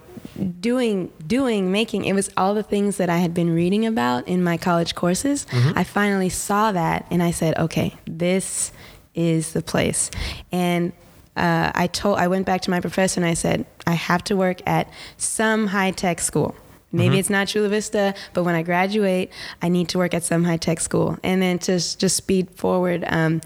doing 0.60 1.12
doing 1.26 1.72
making 1.72 2.06
it 2.06 2.14
was 2.14 2.30
all 2.36 2.54
the 2.54 2.64
things 2.64 2.98
that 2.98 3.10
i 3.10 3.18
had 3.18 3.34
been 3.34 3.54
reading 3.54 3.86
about 3.86 4.28
in 4.28 4.44
my 4.44 4.58
college 4.58 4.94
courses. 4.96 5.46
I 5.54 5.84
finally 5.84 6.30
saw 6.30 6.72
that 6.72 7.06
and 7.10 7.24
i 7.24 7.32
said 7.32 7.58
okay 7.58 7.96
this 8.06 8.72
is 9.14 9.54
the 9.54 9.62
place. 9.62 10.12
And 10.52 10.92
uh, 11.38 11.72
i 11.74 11.88
told 11.88 12.18
i 12.20 12.28
went 12.28 12.46
back 12.46 12.62
to 12.62 12.70
my 12.72 12.82
professor 12.82 13.20
and 13.20 13.28
i 13.28 13.34
said 13.34 13.66
i 13.88 13.94
have 13.94 14.24
to 14.26 14.36
work 14.36 14.62
at 14.66 14.90
some 15.18 15.68
high-tech 15.68 16.20
school. 16.20 16.56
Maybe 16.92 17.20
it's 17.20 17.30
not 17.30 17.48
chula 17.48 17.70
vista 17.70 18.14
but 18.34 18.44
when 18.44 18.56
i 18.56 18.62
graduate 18.62 19.32
i 19.62 19.70
need 19.70 19.90
to 19.90 19.98
work 19.98 20.14
at 20.14 20.24
some 20.24 20.44
high-tech 20.44 20.80
school. 20.82 21.18
And 21.24 21.42
then 21.42 21.60
to 21.60 21.74
just 21.74 22.16
speed 22.18 22.50
forward 22.52 23.04
um, 23.08 23.42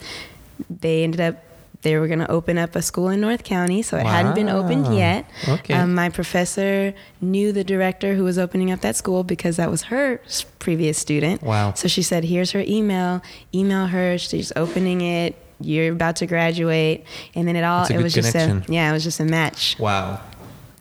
they 0.69 1.03
ended 1.03 1.21
up 1.21 1.35
they 1.81 1.97
were 1.97 2.07
going 2.07 2.19
to 2.19 2.29
open 2.29 2.57
up 2.57 2.75
a 2.75 2.81
school 2.81 3.09
in 3.09 3.21
North 3.21 3.43
County, 3.43 3.81
so 3.81 3.97
it 3.97 4.05
hadn't 4.05 4.35
been 4.35 4.49
opened 4.49 4.93
yet. 4.95 5.25
Okay. 5.47 5.73
Um, 5.73 5.95
my 5.95 6.09
professor 6.09 6.93
knew 7.21 7.51
the 7.53 7.63
director 7.63 8.15
who 8.15 8.23
was 8.23 8.37
opening 8.37 8.71
up 8.71 8.81
that 8.81 8.95
school 8.95 9.23
because 9.23 9.55
that 9.57 9.71
was 9.71 9.83
her 9.83 10.21
previous 10.59 10.97
student. 10.97 11.41
Wow. 11.41 11.73
So 11.73 11.87
she 11.87 12.01
said, 12.01 12.25
"Here's 12.25 12.51
her 12.51 12.63
email. 12.67 13.21
Email 13.53 13.87
her. 13.87 14.17
She's 14.17 14.51
opening 14.55 15.01
it. 15.01 15.35
You're 15.61 15.93
about 15.93 16.17
to 16.17 16.27
graduate." 16.27 17.05
And 17.33 17.47
then 17.47 17.55
it 17.55 17.63
all 17.63 17.85
it 17.85 18.01
was 18.01 18.13
just 18.13 18.33
connection. 18.33 18.65
a 18.69 18.73
yeah, 18.73 18.89
it 18.89 18.93
was 18.93 19.03
just 19.03 19.19
a 19.21 19.25
match. 19.25 19.77
Wow. 19.79 20.21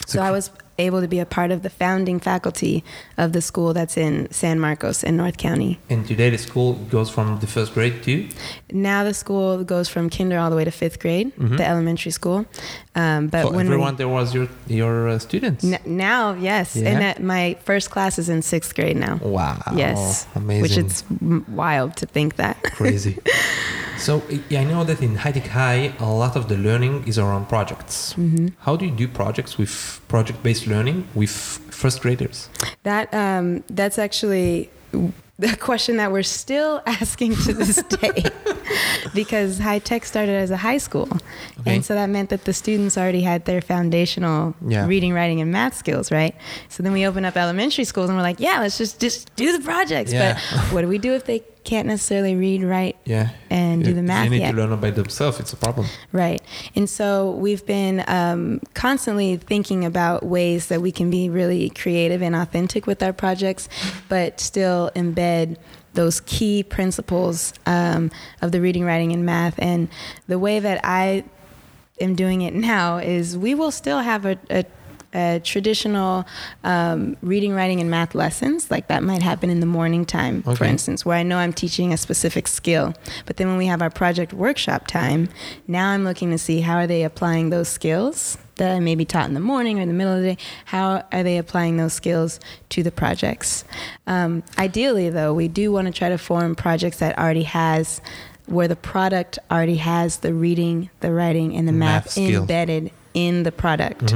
So 0.06 0.20
I 0.20 0.30
was 0.32 0.50
able 0.78 1.00
to 1.00 1.08
be 1.08 1.18
a 1.18 1.26
part 1.26 1.50
of 1.50 1.62
the 1.62 1.70
founding 1.70 2.20
faculty 2.20 2.84
of 3.16 3.32
the 3.32 3.42
school 3.42 3.74
that's 3.74 3.96
in 3.96 4.30
San 4.30 4.60
Marcos 4.60 5.02
in 5.02 5.16
North 5.16 5.36
County. 5.36 5.78
And 5.90 6.06
today 6.06 6.30
the 6.30 6.38
school 6.38 6.74
goes 6.74 7.10
from 7.10 7.40
the 7.40 7.46
first 7.46 7.74
grade 7.74 8.02
to 8.04 8.28
Now 8.72 9.02
the 9.04 9.12
school 9.14 9.64
goes 9.64 9.88
from 9.88 10.08
kinder 10.08 10.38
all 10.38 10.50
the 10.50 10.56
way 10.56 10.64
to 10.64 10.70
fifth 10.70 11.00
grade, 11.00 11.32
the 11.36 11.66
elementary 11.66 12.12
school. 12.12 12.46
Um, 12.94 13.28
but 13.28 13.42
so 13.42 13.50
when 13.50 13.66
we- 13.66 13.72
everyone 13.74 13.96
there 13.96 14.08
was 14.08 14.34
your 14.34 14.48
your 14.66 15.08
uh, 15.08 15.18
students. 15.18 15.64
N- 15.64 15.78
now, 15.84 16.34
yes, 16.34 16.74
Yeah? 16.76 16.88
and 16.90 17.00
that 17.02 17.22
my 17.22 17.56
first 17.64 17.90
class 17.90 18.18
is 18.18 18.28
in 18.28 18.42
sixth 18.42 18.74
grade 18.74 18.96
now. 18.96 19.16
Wow. 19.22 19.60
Yes, 19.74 20.26
Amazing. 20.34 20.62
which 20.62 20.76
it's 20.78 21.02
m- 21.20 21.44
wild 21.48 21.96
to 21.96 22.06
think 22.06 22.36
that. 22.36 22.62
crazy. 22.62 23.18
so 23.98 24.22
yeah, 24.48 24.60
I 24.60 24.64
know 24.64 24.84
that 24.84 25.02
in 25.02 25.16
High 25.16 25.32
Tech 25.32 25.46
High, 25.46 25.92
a 25.98 26.06
lot 26.06 26.36
of 26.36 26.48
the 26.48 26.56
learning 26.56 27.06
is 27.06 27.18
around 27.18 27.48
projects. 27.48 28.14
Mm-hmm. 28.14 28.48
How 28.60 28.76
do 28.76 28.84
you 28.86 28.90
do 28.92 29.06
projects 29.08 29.58
with 29.58 30.00
project-based 30.08 30.66
learning 30.66 31.06
with 31.14 31.30
first 31.30 32.00
graders? 32.00 32.48
that 32.84 33.12
um, 33.14 33.62
that's 33.68 33.98
actually 33.98 34.70
the 35.38 35.56
question 35.60 35.96
that 35.98 36.10
we're 36.10 36.22
still 36.24 36.82
asking 36.86 37.36
to 37.36 37.52
this 37.52 37.82
day, 37.84 38.24
because 39.14 39.58
high 39.58 39.78
tech 39.78 40.04
started 40.04 40.32
as 40.34 40.50
a 40.50 40.56
high 40.56 40.78
school, 40.78 41.08
Okay. 41.60 41.74
and 41.76 41.84
so 41.84 41.94
that 41.94 42.08
meant 42.08 42.30
that 42.30 42.44
the 42.44 42.52
students 42.52 42.96
already 42.98 43.22
had 43.22 43.44
their 43.44 43.60
foundational 43.60 44.54
Yeah. 44.66 44.86
reading, 44.86 45.12
writing, 45.12 45.40
and 45.40 45.52
math 45.52 45.74
skills, 45.76 46.10
right? 46.10 46.34
So 46.68 46.82
then 46.82 46.92
we 46.92 47.06
open 47.06 47.24
up 47.24 47.36
elementary 47.36 47.84
schools, 47.84 48.08
and 48.10 48.16
we're 48.18 48.22
like, 48.22 48.40
yeah, 48.40 48.60
let's 48.60 48.78
just 48.78 49.00
just 49.00 49.34
do 49.36 49.56
the 49.56 49.62
projects. 49.64 50.12
Yeah. 50.12 50.40
But 50.52 50.72
what 50.72 50.80
do 50.82 50.88
we 50.88 50.98
do 50.98 51.12
if 51.14 51.24
they 51.24 51.40
can't 51.68 51.86
necessarily 51.86 52.34
read, 52.34 52.62
write, 52.62 52.96
Yeah. 53.04 53.28
and 53.50 53.84
do 53.84 53.92
the 53.92 54.02
math 54.02 54.24
They 54.24 54.30
need 54.30 54.40
yet? 54.40 54.52
to 54.52 54.56
learn 54.56 54.72
it 54.72 54.80
by 54.80 54.90
themselves. 54.90 55.38
It's 55.38 55.52
a 55.52 55.56
problem. 55.56 55.86
Right. 56.12 56.40
And 56.74 56.88
so 56.88 57.32
we've 57.32 57.64
been 57.66 58.02
um, 58.08 58.60
constantly 58.74 59.36
thinking 59.36 59.84
about 59.84 60.24
ways 60.24 60.66
that 60.68 60.80
we 60.80 60.90
can 60.92 61.10
be 61.10 61.28
really 61.28 61.68
creative 61.70 62.22
and 62.22 62.34
authentic 62.34 62.86
with 62.86 63.02
our 63.02 63.12
projects, 63.12 63.68
but 64.08 64.40
still 64.40 64.90
embed 64.96 65.56
those 65.94 66.20
key 66.20 66.62
principles 66.62 67.52
um, 67.66 68.10
of 68.40 68.52
the 68.52 68.60
reading, 68.60 68.84
writing, 68.84 69.12
and 69.12 69.26
math. 69.26 69.54
And 69.58 69.88
the 70.26 70.38
way 70.38 70.60
that 70.60 70.80
I 70.84 71.24
am 72.00 72.14
doing 72.14 72.42
it 72.42 72.54
now 72.54 72.98
is 72.98 73.36
we 73.36 73.54
will 73.54 73.70
still 73.72 73.98
have 74.00 74.24
a, 74.24 74.38
a 74.48 74.64
uh, 75.14 75.38
traditional 75.42 76.26
um, 76.64 77.16
reading, 77.22 77.52
writing, 77.54 77.80
and 77.80 77.90
math 77.90 78.14
lessons, 78.14 78.70
like 78.70 78.88
that 78.88 79.02
might 79.02 79.22
happen 79.22 79.50
in 79.50 79.60
the 79.60 79.66
morning 79.66 80.04
time, 80.04 80.42
for 80.42 80.64
instance, 80.64 81.04
where 81.04 81.16
I 81.16 81.22
know 81.22 81.38
I'm 81.38 81.52
teaching 81.52 81.92
a 81.92 81.96
specific 81.96 82.46
skill. 82.48 82.94
But 83.26 83.36
then 83.36 83.48
when 83.48 83.56
we 83.56 83.66
have 83.66 83.80
our 83.82 83.90
project 83.90 84.32
workshop 84.32 84.86
time, 84.86 85.28
now 85.66 85.90
I'm 85.90 86.04
looking 86.04 86.30
to 86.30 86.38
see 86.38 86.60
how 86.60 86.76
are 86.76 86.86
they 86.86 87.04
applying 87.04 87.50
those 87.50 87.68
skills 87.68 88.38
that 88.56 88.74
I 88.74 88.80
may 88.80 88.96
be 88.96 89.04
taught 89.04 89.28
in 89.28 89.34
the 89.34 89.40
morning 89.40 89.78
or 89.78 89.82
in 89.82 89.88
the 89.88 89.94
middle 89.94 90.14
of 90.14 90.20
the 90.20 90.34
day. 90.34 90.38
How 90.66 91.04
are 91.12 91.22
they 91.22 91.38
applying 91.38 91.76
those 91.76 91.92
skills 91.92 92.40
to 92.70 92.82
the 92.82 92.90
projects? 92.90 93.64
Um, 94.06 94.42
ideally, 94.58 95.10
though, 95.10 95.32
we 95.32 95.48
do 95.48 95.72
want 95.72 95.86
to 95.86 95.92
try 95.92 96.08
to 96.08 96.18
form 96.18 96.54
projects 96.54 96.98
that 96.98 97.16
already 97.16 97.44
has 97.44 98.00
where 98.46 98.68
the 98.68 98.76
product 98.76 99.38
already 99.50 99.76
has 99.76 100.18
the 100.18 100.32
reading, 100.34 100.90
the 101.00 101.12
writing, 101.12 101.54
and 101.54 101.68
the 101.68 101.72
Math 101.72 102.16
math, 102.16 102.18
embedded 102.18 102.90
in 103.14 103.42
the 103.42 103.52
product. 103.52 104.14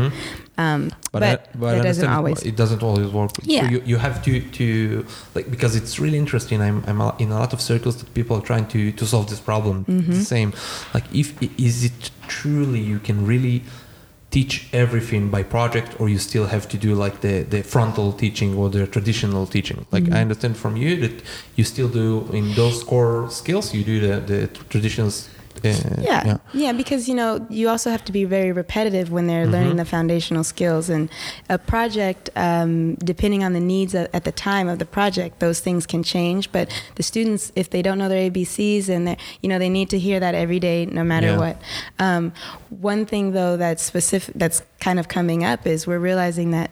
Um, 0.59 0.90
but 1.12 1.21
But, 1.21 1.23
I, 1.23 1.37
but 1.59 1.73
that 1.73 1.82
doesn't 1.82 2.04
understand 2.04 2.12
always. 2.12 2.42
It 2.42 2.56
doesn't 2.56 2.82
always 2.82 3.09
work. 3.09 3.30
Yeah. 3.42 3.62
So 3.62 3.71
you, 3.73 3.82
you 3.87 3.97
have 3.97 4.23
to, 4.25 4.40
to 4.40 5.06
like 5.35 5.50
because 5.50 5.75
it's 5.76 5.99
really 5.99 6.18
interesting. 6.18 6.61
I'm, 6.61 6.85
I'm 6.87 7.00
in 7.18 7.30
a 7.32 7.38
lot 7.38 7.52
of 7.52 7.61
circles 7.61 7.97
that 7.99 8.12
people 8.14 8.37
are 8.37 8.42
trying 8.42 8.66
to, 8.68 8.92
to 8.92 9.06
solve 9.06 9.28
this 9.30 9.40
problem. 9.40 9.85
Mm-hmm. 9.85 10.12
The 10.12 10.25
same. 10.25 10.52
Like 10.94 11.04
if 11.14 11.40
is 11.59 11.85
it 11.85 12.11
truly 12.28 12.80
you 12.80 12.99
can 12.99 13.26
really 13.26 13.62
teach 14.30 14.68
everything 14.73 15.28
by 15.28 15.42
project 15.42 16.00
or 16.00 16.09
you 16.09 16.18
still 16.18 16.47
have 16.47 16.66
to 16.66 16.78
do 16.78 16.94
like 16.94 17.21
the, 17.21 17.42
the 17.42 17.62
frontal 17.62 18.12
teaching 18.12 18.56
or 18.56 18.71
the 18.71 18.87
traditional 18.87 19.47
teaching 19.47 19.85
like 19.92 20.04
Mm-hmm. 20.04 20.14
i 20.14 20.21
understand 20.23 20.56
from 20.56 20.75
you 20.76 20.97
that 20.97 21.23
you 21.56 21.64
still 21.64 21.88
do 21.88 22.26
in 22.32 22.54
those 22.54 22.82
core 22.82 23.28
skills 23.30 23.75
you 23.75 23.85
do 23.85 24.00
the, 24.00 24.21
the 24.21 24.47
traditions 24.71 25.28
uh, 25.64 26.00
yeah, 26.00 26.37
yeah, 26.52 26.73
because 26.73 27.09
you 27.09 27.14
know 27.14 27.47
you 27.50 27.69
also 27.69 27.90
have 27.90 28.04
to 28.04 28.12
be 28.12 28.25
very 28.25 28.52
repetitive 28.52 29.11
when 29.12 29.26
they're 29.26 29.42
Mm-hmm. 29.45 29.52
learning 29.52 29.76
the 29.76 29.85
foundational 29.85 30.45
skills, 30.45 30.88
and 30.88 31.09
a 31.49 31.59
project, 31.59 32.31
um, 32.37 32.95
depending 32.97 33.42
on 33.45 33.52
the 33.52 33.61
needs 33.61 33.95
at, 33.95 34.14
at 34.14 34.25
the 34.25 34.33
time 34.33 34.69
of 34.69 34.78
the 34.78 34.85
project, 34.87 35.40
those 35.40 35.61
things 35.61 35.87
can 35.87 36.02
change. 36.02 36.50
But 36.52 36.71
the 36.97 37.02
students, 37.02 37.50
if 37.57 37.71
they 37.71 37.83
don't 37.83 37.99
know 37.99 38.09
their 38.09 38.31
ABCs, 38.31 38.88
and 38.88 39.07
they 39.09 39.16
you 39.40 39.49
know 39.49 39.59
they 39.59 39.69
need 39.69 39.90
to 39.90 39.99
hear 39.99 40.21
that 40.21 40.35
every 40.35 40.61
day, 40.61 40.87
no 40.87 41.04
matter 41.04 41.28
Yeah. 41.28 41.38
what. 41.38 41.57
Um, 41.99 42.33
one 42.71 43.04
thing 43.07 43.33
though 43.33 43.57
that's 43.57 43.83
specific, 43.83 44.35
that's 44.37 44.62
kind 44.81 44.99
of 44.99 45.09
coming 45.09 45.45
up, 45.45 45.66
is 45.66 45.87
we're 45.87 45.99
realizing 45.99 46.50
that 46.52 46.71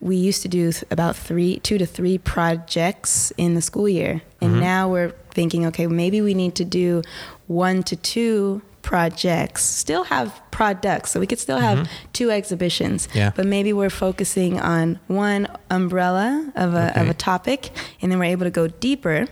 we 0.00 0.16
used 0.16 0.42
to 0.42 0.48
do 0.48 0.72
th- 0.72 0.84
about 0.90 1.16
three, 1.16 1.58
two 1.60 1.78
to 1.78 1.86
three 1.86 2.18
projects 2.18 3.32
in 3.36 3.54
the 3.54 3.62
school 3.62 3.88
year, 3.88 4.22
and 4.40 4.60
now 4.60 4.88
we're 4.90 5.10
thinking, 5.30 5.64
okay, 5.66 5.86
maybe 5.86 6.20
we 6.20 6.34
need 6.34 6.54
to 6.56 6.64
do 6.64 7.02
one 7.46 7.82
to 7.84 7.96
two 7.96 8.60
projects. 8.82 9.62
Still 9.64 10.04
have 10.04 10.40
products, 10.50 11.10
so 11.12 11.18
we 11.20 11.26
could 11.26 11.38
still 11.38 11.58
have 11.58 11.88
two 12.12 12.30
exhibitions. 12.30 13.08
Yeah. 13.14 13.30
But 13.34 13.46
maybe 13.46 13.72
we're 13.72 13.88
focusing 13.90 14.60
on 14.60 14.98
one 15.06 15.48
umbrella 15.70 16.52
of 16.54 16.74
a 16.74 16.92
of 17.00 17.08
a 17.08 17.14
topic, 17.14 17.70
and 18.02 18.10
then 18.12 18.18
we're 18.18 18.26
able 18.36 18.44
to 18.44 18.50
go 18.50 18.68
deeper. 18.68 19.26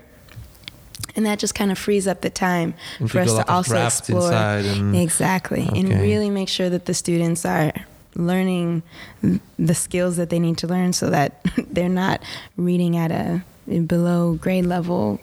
And 1.14 1.26
that 1.26 1.38
just 1.38 1.54
kind 1.54 1.71
of 1.71 1.76
frees 1.78 2.07
up 2.07 2.23
the 2.23 2.31
time 2.31 2.73
And 2.99 3.11
for 3.11 3.19
us 3.21 3.35
to 3.35 3.47
also 3.52 3.75
explore 3.85 4.33
and- 4.33 4.97
exactly, 4.97 5.69
and 5.75 5.88
really 5.90 6.31
make 6.31 6.49
sure 6.49 6.71
that 6.71 6.87
the 6.87 6.95
students 6.95 7.45
are 7.45 7.73
learning 8.14 8.83
the 9.59 9.75
skills 9.75 10.16
that 10.16 10.31
they 10.31 10.38
need 10.38 10.59
to 10.59 10.66
learn, 10.66 10.92
so 10.92 11.11
that 11.11 11.45
they're 11.71 11.88
not 11.88 12.23
reading 12.57 12.97
at 12.97 13.11
a 13.11 13.42
below 13.87 14.35
grade 14.35 14.66
level. 14.66 15.21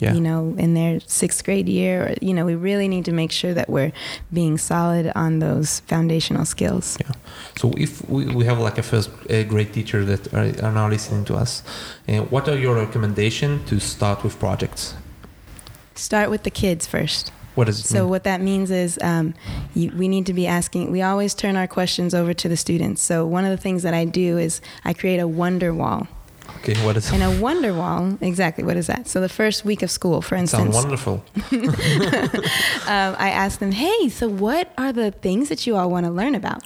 Yeah. 0.00 0.14
You 0.14 0.20
know, 0.20 0.54
in 0.56 0.74
their 0.74 1.00
sixth 1.00 1.42
grade 1.44 1.68
year, 1.68 2.06
or, 2.06 2.14
you 2.22 2.32
know, 2.32 2.44
we 2.44 2.54
really 2.54 2.86
need 2.86 3.04
to 3.06 3.12
make 3.12 3.32
sure 3.32 3.52
that 3.52 3.68
we're 3.68 3.90
being 4.32 4.56
solid 4.56 5.10
on 5.16 5.40
those 5.40 5.80
foundational 5.80 6.44
skills. 6.44 6.96
Yeah. 7.00 7.10
So 7.56 7.72
if 7.76 8.08
we, 8.08 8.26
we 8.26 8.44
have 8.44 8.60
like 8.60 8.78
a 8.78 8.84
first 8.84 9.10
grade 9.26 9.72
teacher 9.72 10.04
that 10.04 10.32
are, 10.32 10.64
are 10.64 10.72
now 10.72 10.88
listening 10.88 11.24
to 11.24 11.34
us, 11.34 11.64
uh, 12.08 12.18
what 12.30 12.48
are 12.48 12.56
your 12.56 12.76
recommendations 12.76 13.68
to 13.70 13.80
start 13.80 14.22
with 14.22 14.38
projects? 14.38 14.94
Start 15.96 16.30
with 16.30 16.44
the 16.44 16.50
kids 16.52 16.86
first. 16.86 17.32
What 17.58 17.66
does 17.66 17.80
it 17.80 17.86
So 17.88 18.02
mean? 18.02 18.10
what 18.10 18.22
that 18.22 18.40
means 18.40 18.70
is 18.70 19.00
um, 19.02 19.34
you, 19.74 19.90
we 19.96 20.06
need 20.06 20.26
to 20.26 20.32
be 20.32 20.46
asking. 20.46 20.92
We 20.92 21.02
always 21.02 21.34
turn 21.34 21.56
our 21.56 21.66
questions 21.66 22.14
over 22.14 22.32
to 22.32 22.48
the 22.48 22.56
students. 22.56 23.02
So 23.02 23.26
one 23.26 23.44
of 23.44 23.50
the 23.50 23.56
things 23.56 23.82
that 23.82 23.94
I 23.94 24.04
do 24.04 24.38
is 24.38 24.60
I 24.84 24.92
create 24.92 25.18
a 25.18 25.26
wonder 25.26 25.74
wall. 25.74 26.06
Okay, 26.58 26.74
what 26.86 26.96
is 26.96 27.10
And 27.12 27.20
a 27.20 27.40
wonder 27.42 27.74
wall, 27.74 28.16
exactly 28.20 28.62
what 28.62 28.76
is 28.76 28.86
that? 28.86 29.08
So 29.08 29.20
the 29.20 29.28
first 29.28 29.64
week 29.64 29.82
of 29.82 29.90
school, 29.90 30.22
for 30.22 30.36
instance, 30.36 30.72
wonderful. 30.76 31.24
um, 31.52 33.16
I 33.18 33.30
ask 33.30 33.58
them, 33.58 33.72
"Hey, 33.72 34.08
so 34.08 34.28
what 34.28 34.72
are 34.78 34.92
the 34.92 35.10
things 35.10 35.48
that 35.48 35.66
you 35.66 35.74
all 35.76 35.90
want 35.90 36.06
to 36.06 36.12
learn 36.12 36.34
about?" 36.36 36.62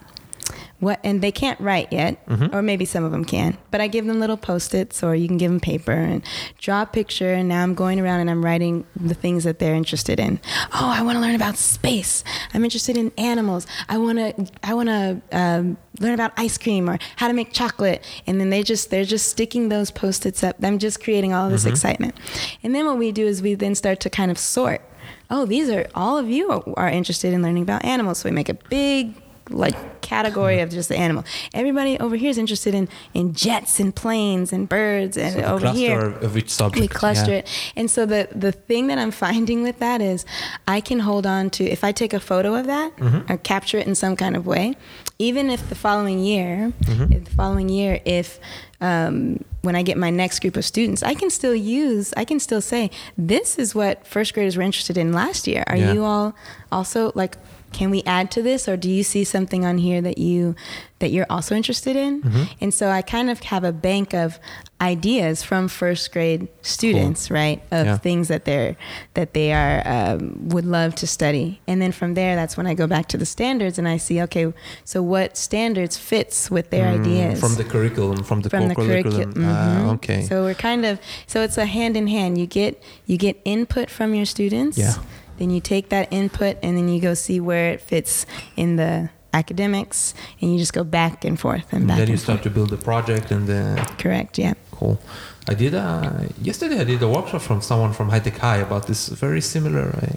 What 0.82 0.98
and 1.04 1.22
they 1.22 1.30
can't 1.30 1.60
write 1.60 1.92
yet, 1.92 2.18
or 2.52 2.60
maybe 2.60 2.84
some 2.84 3.04
of 3.04 3.12
them 3.12 3.24
can. 3.24 3.56
But 3.70 3.80
I 3.80 3.86
give 3.86 4.04
them 4.06 4.18
little 4.18 4.36
post-its, 4.36 5.00
or 5.04 5.14
you 5.14 5.28
can 5.28 5.38
give 5.38 5.48
them 5.48 5.60
paper 5.60 5.92
and 5.92 6.24
draw 6.58 6.82
a 6.82 6.86
picture. 6.86 7.32
And 7.32 7.48
now 7.48 7.62
I'm 7.62 7.74
going 7.74 8.00
around 8.00 8.18
and 8.18 8.28
I'm 8.28 8.44
writing 8.44 8.84
the 8.96 9.14
things 9.14 9.44
that 9.44 9.60
they're 9.60 9.76
interested 9.76 10.18
in. 10.18 10.40
Oh, 10.74 10.92
I 10.92 11.02
want 11.02 11.14
to 11.14 11.20
learn 11.20 11.36
about 11.36 11.56
space. 11.56 12.24
I'm 12.52 12.64
interested 12.64 12.96
in 12.96 13.12
animals. 13.16 13.64
I 13.88 13.96
want 13.98 14.18
to 14.18 14.50
I 14.64 14.74
want 14.74 14.88
to 14.88 15.22
um, 15.30 15.76
learn 16.00 16.14
about 16.14 16.32
ice 16.36 16.58
cream 16.58 16.90
or 16.90 16.98
how 17.14 17.28
to 17.28 17.32
make 17.32 17.52
chocolate. 17.52 18.04
And 18.26 18.40
then 18.40 18.50
they 18.50 18.64
just 18.64 18.90
they're 18.90 19.04
just 19.04 19.28
sticking 19.28 19.68
those 19.68 19.92
post-its 19.92 20.42
up. 20.42 20.56
I'm 20.64 20.80
just 20.80 21.00
creating 21.00 21.32
all 21.32 21.48
this 21.48 21.64
excitement. 21.64 22.16
And 22.64 22.74
then 22.74 22.86
what 22.86 22.98
we 22.98 23.12
do 23.12 23.24
is 23.24 23.40
we 23.40 23.54
then 23.54 23.76
start 23.76 24.00
to 24.00 24.10
kind 24.10 24.32
of 24.32 24.38
sort 24.38 24.82
oh, 25.30 25.46
these 25.46 25.70
are 25.70 25.86
all 25.94 26.18
of 26.18 26.28
you 26.28 26.50
are 26.76 26.88
interested 26.88 27.32
in 27.32 27.40
learning 27.40 27.62
about 27.62 27.84
animals. 27.84 28.18
So 28.18 28.28
we 28.28 28.34
make 28.34 28.48
a 28.48 28.54
big 28.54 29.14
like 29.50 30.00
category 30.02 30.60
of 30.60 30.70
just 30.70 30.88
the 30.88 30.96
animal. 30.96 31.24
Everybody 31.54 31.98
over 31.98 32.16
here 32.16 32.30
is 32.30 32.38
interested 32.38 32.74
in 32.74 32.88
in 33.14 33.32
jets 33.34 33.80
and 33.80 33.94
planes 33.94 34.52
and 34.52 34.68
birds, 34.68 35.16
and 35.16 35.32
So 35.34 35.42
over 35.42 35.60
cluster 35.60 35.78
here 35.78 36.00
of 36.00 36.36
each 36.36 36.50
subject. 36.50 36.80
we 36.80 36.88
cluster 36.88 37.30
yeah. 37.32 37.38
it. 37.38 37.72
And 37.76 37.90
so 37.90 38.06
the 38.06 38.28
the 38.34 38.52
thing 38.52 38.86
that 38.88 38.98
I'm 38.98 39.10
finding 39.28 39.62
with 39.62 39.78
that 39.78 40.00
is 40.00 40.24
I 40.68 40.80
can 40.80 41.00
hold 41.00 41.26
on 41.26 41.50
to 41.50 41.64
if 41.64 41.82
I 41.84 41.92
take 41.92 42.12
a 42.12 42.20
photo 42.20 42.54
of 42.54 42.66
that 42.66 42.96
Mm-hmm. 42.96 43.32
or 43.32 43.36
capture 43.38 43.78
it 43.78 43.86
in 43.86 43.94
some 43.94 44.16
kind 44.16 44.36
of 44.36 44.46
way, 44.46 44.76
even 45.18 45.50
if 45.50 45.68
the 45.68 45.74
following 45.74 46.18
year, 46.24 46.72
Mm-hmm. 46.84 47.12
if 47.12 47.24
the 47.24 47.30
following 47.30 47.68
year, 47.68 48.00
if 48.04 48.38
um, 48.80 49.44
when 49.62 49.76
I 49.76 49.82
get 49.82 49.96
my 49.96 50.10
next 50.10 50.40
group 50.40 50.56
of 50.56 50.64
students, 50.64 51.02
I 51.04 51.14
can 51.14 51.30
still 51.30 51.54
use, 51.54 52.12
I 52.16 52.24
can 52.24 52.40
still 52.40 52.60
say, 52.60 52.90
this 53.16 53.58
is 53.58 53.74
what 53.76 54.04
first 54.06 54.34
graders 54.34 54.56
were 54.56 54.62
interested 54.64 54.98
in 54.98 55.12
last 55.12 55.46
year. 55.46 55.62
Are 55.68 55.76
Yeah. 55.76 55.92
you 55.92 56.04
all 56.04 56.34
also 56.72 57.12
like? 57.14 57.36
Can 57.72 57.90
we 57.90 58.02
add 58.04 58.30
to 58.32 58.42
this, 58.42 58.68
or 58.68 58.76
do 58.76 58.88
you 58.90 59.02
see 59.02 59.24
something 59.24 59.64
on 59.64 59.78
here 59.78 60.00
that 60.02 60.18
you 60.18 60.54
that 61.00 61.10
you're 61.10 61.26
also 61.28 61.54
interested 61.56 61.96
in? 61.96 62.22
Mm-hmm. 62.22 62.42
And 62.60 62.72
so 62.72 62.88
I 62.90 63.02
kind 63.02 63.28
of 63.30 63.40
have 63.40 63.64
a 63.64 63.72
bank 63.72 64.14
of 64.14 64.38
ideas 64.80 65.42
from 65.42 65.66
first 65.68 66.12
grade 66.12 66.48
students, 66.62 67.30
right? 67.30 67.60
Of 67.70 67.86
Yeah. 67.86 67.96
things 67.98 68.28
that 68.28 68.44
they're 68.44 68.76
that 69.14 69.32
they 69.34 69.52
are 69.52 69.82
um, 69.86 70.48
would 70.48 70.64
love 70.64 70.94
to 70.96 71.06
study, 71.06 71.60
and 71.66 71.80
then 71.82 71.92
from 71.92 72.14
there, 72.14 72.36
that's 72.36 72.56
when 72.56 72.66
I 72.66 72.74
go 72.74 72.86
back 72.86 73.06
to 73.08 73.16
the 73.18 73.26
standards 73.26 73.78
and 73.78 73.88
I 73.88 73.96
see, 73.96 74.20
okay, 74.22 74.52
so 74.84 75.02
what 75.02 75.36
standards 75.36 75.96
fits 75.96 76.50
with 76.50 76.70
their 76.70 76.86
Mm, 76.92 77.00
ideas 77.00 77.40
From 77.40 77.54
the 77.56 77.64
curriculum, 77.64 78.22
from 78.24 78.42
the 78.42 78.50
from 78.50 78.68
the 78.68 78.74
curriculum. 78.74 79.32
curriculum. 79.32 79.48
Ah, 79.48 79.80
Mhm. 79.84 79.94
okay. 79.94 80.22
So 80.22 80.42
we're 80.44 80.54
kind 80.54 80.84
of 80.84 80.98
so 81.26 81.42
it's 81.42 81.58
a 81.58 81.66
hand 81.66 81.96
in 81.96 82.06
hand. 82.08 82.38
You 82.38 82.46
get 82.46 82.80
you 83.06 83.16
get 83.16 83.40
input 83.44 83.88
from 83.90 84.14
your 84.14 84.26
students. 84.26 84.76
Yeah. 84.78 84.94
Then 85.42 85.50
you 85.50 85.60
take 85.60 85.88
that 85.88 86.06
input 86.12 86.56
and 86.62 86.76
then 86.78 86.88
you 86.88 87.00
go 87.00 87.14
see 87.14 87.40
where 87.40 87.72
it 87.74 87.80
fits 87.80 88.26
in 88.54 88.76
the 88.76 89.10
academics, 89.34 90.14
and 90.40 90.52
you 90.52 90.56
just 90.64 90.72
go 90.72 90.84
back 90.84 91.24
and 91.24 91.34
forth 91.44 91.66
and 91.72 91.80
And 91.80 91.88
back 91.88 91.98
then 91.98 92.08
you 92.10 92.16
start 92.16 92.38
forth. 92.38 92.44
to 92.44 92.50
build 92.50 92.70
the 92.70 92.76
project 92.90 93.32
and 93.32 93.48
the 93.48 93.62
Correct. 93.98 94.38
Yeah. 94.38 94.54
cool. 94.70 95.00
I 95.48 95.54
did 95.54 95.74
a 95.74 96.28
yesterday. 96.40 96.78
I 96.78 96.84
did 96.84 97.02
a 97.02 97.08
workshop 97.08 97.42
from 97.42 97.60
someone 97.60 97.92
from 97.92 98.06
High 98.10 98.20
Tech 98.20 98.38
High 98.38 98.58
about 98.68 98.86
this 98.86 99.08
very 99.08 99.40
similar. 99.40 99.86
Uh, 100.00 100.12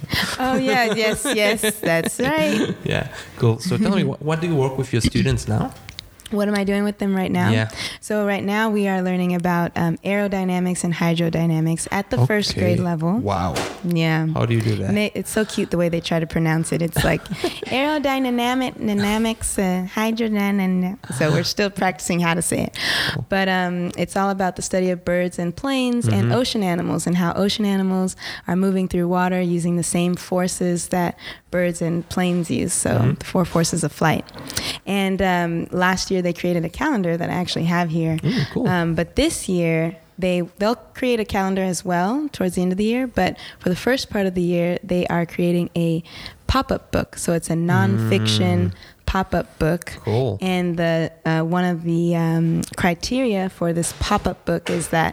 Oh 0.50 0.58
yeah. 0.58 0.94
yes. 0.94 1.26
Yes. 1.44 1.62
That's 1.80 2.20
right. 2.32 2.76
yeah, 2.84 3.08
cool. 3.40 3.58
So 3.68 3.78
tell 3.78 3.96
me, 3.96 4.04
what, 4.12 4.22
what 4.22 4.42
do 4.42 4.48
you 4.48 4.56
work 4.66 4.78
with 4.78 4.94
your 4.94 5.02
students 5.02 5.48
now? 5.48 5.74
What 6.32 6.48
am 6.48 6.56
I 6.56 6.64
doing 6.64 6.84
with 6.84 6.98
them 6.98 7.16
right 7.16 7.32
now? 7.32 7.52
Yeah. 7.52 7.70
So 8.02 8.26
right 8.26 8.44
now 8.44 8.70
we 8.72 8.88
are 8.88 9.02
learning 9.02 9.36
about 9.36 9.72
um, 9.76 9.98
aerodynamics 9.98 10.84
and 10.84 10.94
hydrodynamics 10.94 11.88
at 11.92 12.10
the 12.10 12.26
first 12.26 12.56
grade 12.56 12.80
level. 12.80 13.20
Wow. 13.20 13.54
Yeah. 13.84 14.28
How 14.34 14.46
do 14.48 14.56
you 14.56 14.62
do 14.62 14.76
that? 14.78 14.94
They, 14.94 15.12
it's 15.14 15.30
so 15.30 15.46
cute 15.46 15.70
the 15.72 15.78
way 15.78 15.88
they 15.90 16.02
try 16.02 16.20
to 16.20 16.26
pronounce 16.28 16.72
it. 16.72 16.82
It's 16.82 17.04
like 17.04 17.24
aerodynamic 17.70 18.76
dynamics, 18.78 19.58
uh, 19.60 19.88
hydrodynamic. 19.94 20.98
So 21.16 21.32
we're 21.32 21.44
still 21.44 21.70
practicing 21.70 22.20
how 22.20 22.34
to 22.34 22.42
say 22.42 22.64
it. 22.66 22.78
But 23.30 23.48
um, 23.48 23.92
it's 23.98 24.16
all 24.16 24.30
about 24.30 24.56
the 24.56 24.62
study 24.62 24.90
of 24.90 25.06
birds 25.06 25.38
and 25.40 25.56
planes 25.56 26.08
and 26.08 26.32
Mhm. 26.32 26.36
ocean 26.36 26.64
animals 26.64 27.06
and 27.08 27.18
how 27.18 27.34
ocean 27.34 27.66
animals 27.66 28.16
are 28.48 28.56
moving 28.56 28.88
through 28.88 29.08
water 29.08 29.40
using 29.42 29.76
the 29.76 29.84
same 29.84 30.16
forces 30.16 30.88
that 30.90 31.18
birds 31.56 31.82
and 31.88 31.96
planes 32.16 32.48
use. 32.62 32.74
So 32.86 32.90
Mhm. 32.92 33.20
the 33.20 33.26
four 33.34 33.46
forces 33.56 33.82
of 33.88 33.92
flight. 34.02 34.26
And 35.04 35.20
um, 35.22 35.52
last 35.86 36.04
year 36.12 36.22
they 36.26 36.34
created 36.42 36.64
a 36.66 36.70
calendar 36.82 37.14
that 37.22 37.30
I 37.30 37.38
actually 37.44 37.66
have 37.78 37.88
here. 38.00 38.16
Mm, 38.18 38.46
cool. 38.54 38.68
Um, 38.68 38.88
but 39.00 39.08
this 39.16 39.36
year 39.56 39.96
they 40.18 40.38
they'll 40.60 40.82
create 41.00 41.20
a 41.20 41.26
calendar 41.38 41.64
as 41.74 41.80
well 41.92 42.12
towards 42.36 42.54
the 42.56 42.62
end 42.66 42.72
of 42.76 42.78
the 42.84 42.90
year. 42.94 43.06
But 43.22 43.32
for 43.62 43.70
the 43.70 43.76
first 43.88 44.04
part 44.14 44.26
of 44.30 44.34
the 44.40 44.48
year, 44.56 44.70
they 44.94 45.04
are 45.16 45.26
creating 45.36 45.70
a 45.88 46.04
pop 46.48 46.72
up 46.76 46.84
book. 46.96 47.18
So 47.18 47.34
it's 47.38 47.50
a 47.50 47.58
nonfiction 47.76 48.58
Mm. 48.70 48.72
pop 49.06 49.34
up 49.40 49.48
book. 49.60 49.84
Cool. 50.06 50.38
And 50.42 50.78
the 50.78 51.12
uh, 51.26 51.42
one 51.58 51.66
of 51.74 51.78
the 51.92 52.16
um, 52.26 52.62
criteria 52.82 53.50
for 53.58 53.74
this 53.74 53.94
pop 54.08 54.24
up 54.32 54.40
book 54.50 54.70
is 54.70 54.86
that 54.98 55.12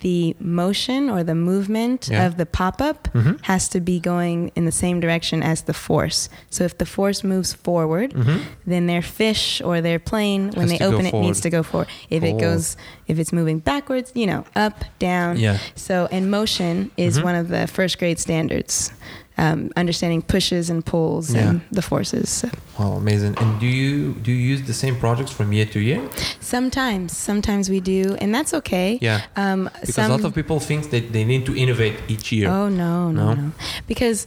the 0.00 0.36
motion 0.40 1.08
or 1.08 1.22
the 1.24 1.34
movement 1.34 2.08
Yeah. 2.10 2.26
of 2.26 2.36
the 2.36 2.46
pop 2.46 2.80
up 2.82 3.08
Mhm. 3.14 3.38
has 3.42 3.68
to 3.68 3.80
be 3.80 4.00
going 4.00 4.50
in 4.54 4.64
the 4.64 4.72
same 4.72 5.00
direction 5.00 5.42
as 5.42 5.62
the 5.62 5.72
force. 5.74 6.28
So 6.50 6.64
if 6.64 6.76
the 6.78 6.86
force 6.86 7.24
moves 7.24 7.52
forward, 7.52 8.12
Mhm. 8.12 8.40
then 8.66 8.86
their 8.86 9.02
fish 9.02 9.60
or 9.64 9.80
their 9.80 9.98
plane, 9.98 10.50
when 10.54 10.68
Has 10.68 10.78
they 10.78 10.84
open 10.84 11.06
it, 11.06 11.14
needs 11.14 11.40
to 11.42 11.50
go 11.50 11.62
forward. 11.62 11.88
If 12.10 12.22
it 12.22 12.38
goes, 12.38 12.76
if 13.06 13.18
it's 13.18 13.32
moving 13.32 13.58
backwards, 13.60 14.12
you 14.14 14.26
know, 14.26 14.44
up, 14.56 14.84
down. 14.98 15.38
Yeah. 15.38 15.58
So, 15.74 16.08
and 16.10 16.30
motion 16.30 16.90
is 16.96 17.18
Mhm. 17.18 17.24
one 17.24 17.34
of 17.36 17.48
the 17.48 17.66
first 17.66 17.98
grade 17.98 18.18
standards. 18.18 18.92
Um, 19.36 19.70
understanding 19.76 20.22
pushes 20.22 20.70
and 20.70 20.84
pulls 20.86 21.34
Yeah. 21.34 21.48
and 21.50 21.60
the 21.72 21.82
forces. 21.82 22.28
So 22.30 22.48
Wow, 22.78 22.92
amazing. 22.92 23.34
And 23.40 23.58
do 23.58 23.66
you 23.66 24.12
do 24.22 24.30
you 24.30 24.52
use 24.52 24.62
the 24.62 24.72
same 24.74 24.94
projects 24.96 25.32
from 25.32 25.52
year 25.52 25.66
to 25.66 25.80
year? 25.80 26.00
sometimes, 26.40 27.16
sometimes 27.16 27.68
we 27.68 27.80
do, 27.80 28.14
and 28.20 28.32
that's 28.32 28.54
okay. 28.54 28.98
Yeah. 29.02 29.20
Um, 29.36 29.68
Because 29.80 29.94
some, 29.96 30.10
a 30.10 30.14
lot 30.16 30.24
of 30.24 30.34
people 30.34 30.60
think 30.60 30.90
that 30.90 31.12
they 31.12 31.24
need 31.24 31.46
to 31.46 31.52
innovate 31.56 31.96
each 32.08 32.30
year. 32.30 32.48
Oh 32.48 32.68
no, 32.68 33.10
no, 33.10 33.34
No? 33.34 33.34
no, 33.34 33.52
Because 33.88 34.26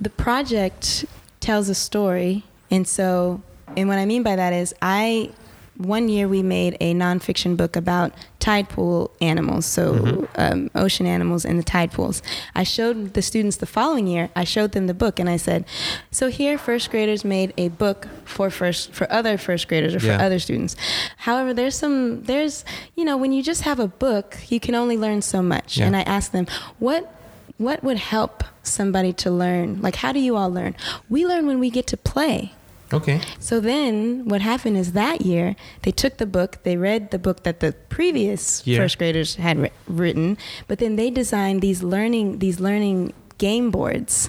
the 0.00 0.08
project 0.10 1.04
tells 1.40 1.68
a 1.68 1.74
story, 1.74 2.42
and 2.70 2.88
so, 2.88 3.40
and 3.76 3.86
what 3.90 3.98
I 3.98 4.06
mean 4.06 4.22
by 4.22 4.36
that 4.36 4.52
is, 4.54 4.74
I 4.80 5.28
one 5.78 6.08
year 6.08 6.28
we 6.28 6.42
made 6.42 6.76
a 6.80 6.94
nonfiction 6.94 7.56
book 7.56 7.76
about 7.76 8.12
tide 8.38 8.68
pool 8.68 9.10
animals, 9.20 9.64
so 9.66 9.94
Mhm. 9.94 10.28
um, 10.36 10.70
ocean 10.74 11.06
animals 11.06 11.44
in 11.44 11.56
the 11.56 11.62
tide 11.62 11.92
pools. 11.92 12.22
I 12.54 12.62
showed 12.62 13.14
the 13.14 13.22
students 13.22 13.56
the 13.56 13.66
following 13.66 14.06
year. 14.06 14.28
I 14.36 14.44
showed 14.44 14.72
them 14.72 14.86
the 14.86 14.94
book, 14.94 15.18
and 15.18 15.28
I 15.30 15.36
said, 15.36 15.64
"So 16.10 16.28
here, 16.28 16.58
first 16.58 16.90
graders 16.90 17.24
made 17.24 17.52
a 17.56 17.68
book 17.68 18.06
for 18.24 18.50
first 18.50 18.92
for 18.92 19.10
other 19.12 19.38
first 19.38 19.68
graders 19.68 19.94
or 19.94 20.00
for 20.00 20.06
Yeah. 20.06 20.24
other 20.24 20.38
students. 20.38 20.76
However, 21.18 21.52
there's 21.54 21.74
some 21.76 22.22
there's 22.24 22.64
you 22.96 23.04
know 23.04 23.16
when 23.16 23.32
you 23.32 23.42
just 23.42 23.62
have 23.62 23.80
a 23.80 23.88
book, 23.88 24.36
you 24.48 24.60
can 24.60 24.74
only 24.74 24.96
learn 24.98 25.22
so 25.22 25.40
much. 25.42 25.78
Yeah. 25.78 25.86
And 25.86 25.96
I 25.96 26.02
asked 26.02 26.32
them, 26.32 26.46
what 26.78 27.12
what 27.58 27.84
would 27.84 27.98
help 27.98 28.42
somebody 28.64 29.12
to 29.12 29.30
learn? 29.30 29.78
Like, 29.82 29.96
how 29.96 30.10
do 30.12 30.18
you 30.18 30.36
all 30.36 30.50
learn? 30.50 30.74
We 31.08 31.24
learn 31.26 31.46
when 31.46 31.60
we 31.60 31.70
get 31.70 31.86
to 31.88 31.96
play. 31.96 32.52
Okay. 32.92 33.20
So 33.38 33.60
then 33.60 34.28
what 34.28 34.40
happened 34.40 34.76
is 34.76 34.92
that 34.92 35.22
year 35.22 35.56
they 35.82 35.90
took 35.90 36.18
the 36.18 36.26
book, 36.26 36.58
they 36.62 36.76
read 36.76 37.10
the 37.10 37.18
book 37.18 37.42
that 37.44 37.60
the 37.60 37.72
previous 37.88 38.62
Yeah. 38.66 38.78
first 38.78 38.98
graders 38.98 39.36
had 39.36 39.56
wri- 39.58 39.70
written, 39.86 40.36
but 40.68 40.78
then 40.78 40.96
they 40.96 41.10
designed 41.10 41.62
these 41.62 41.82
learning 41.82 42.38
these 42.38 42.60
learning 42.60 43.12
game 43.38 43.70
boards 43.70 44.28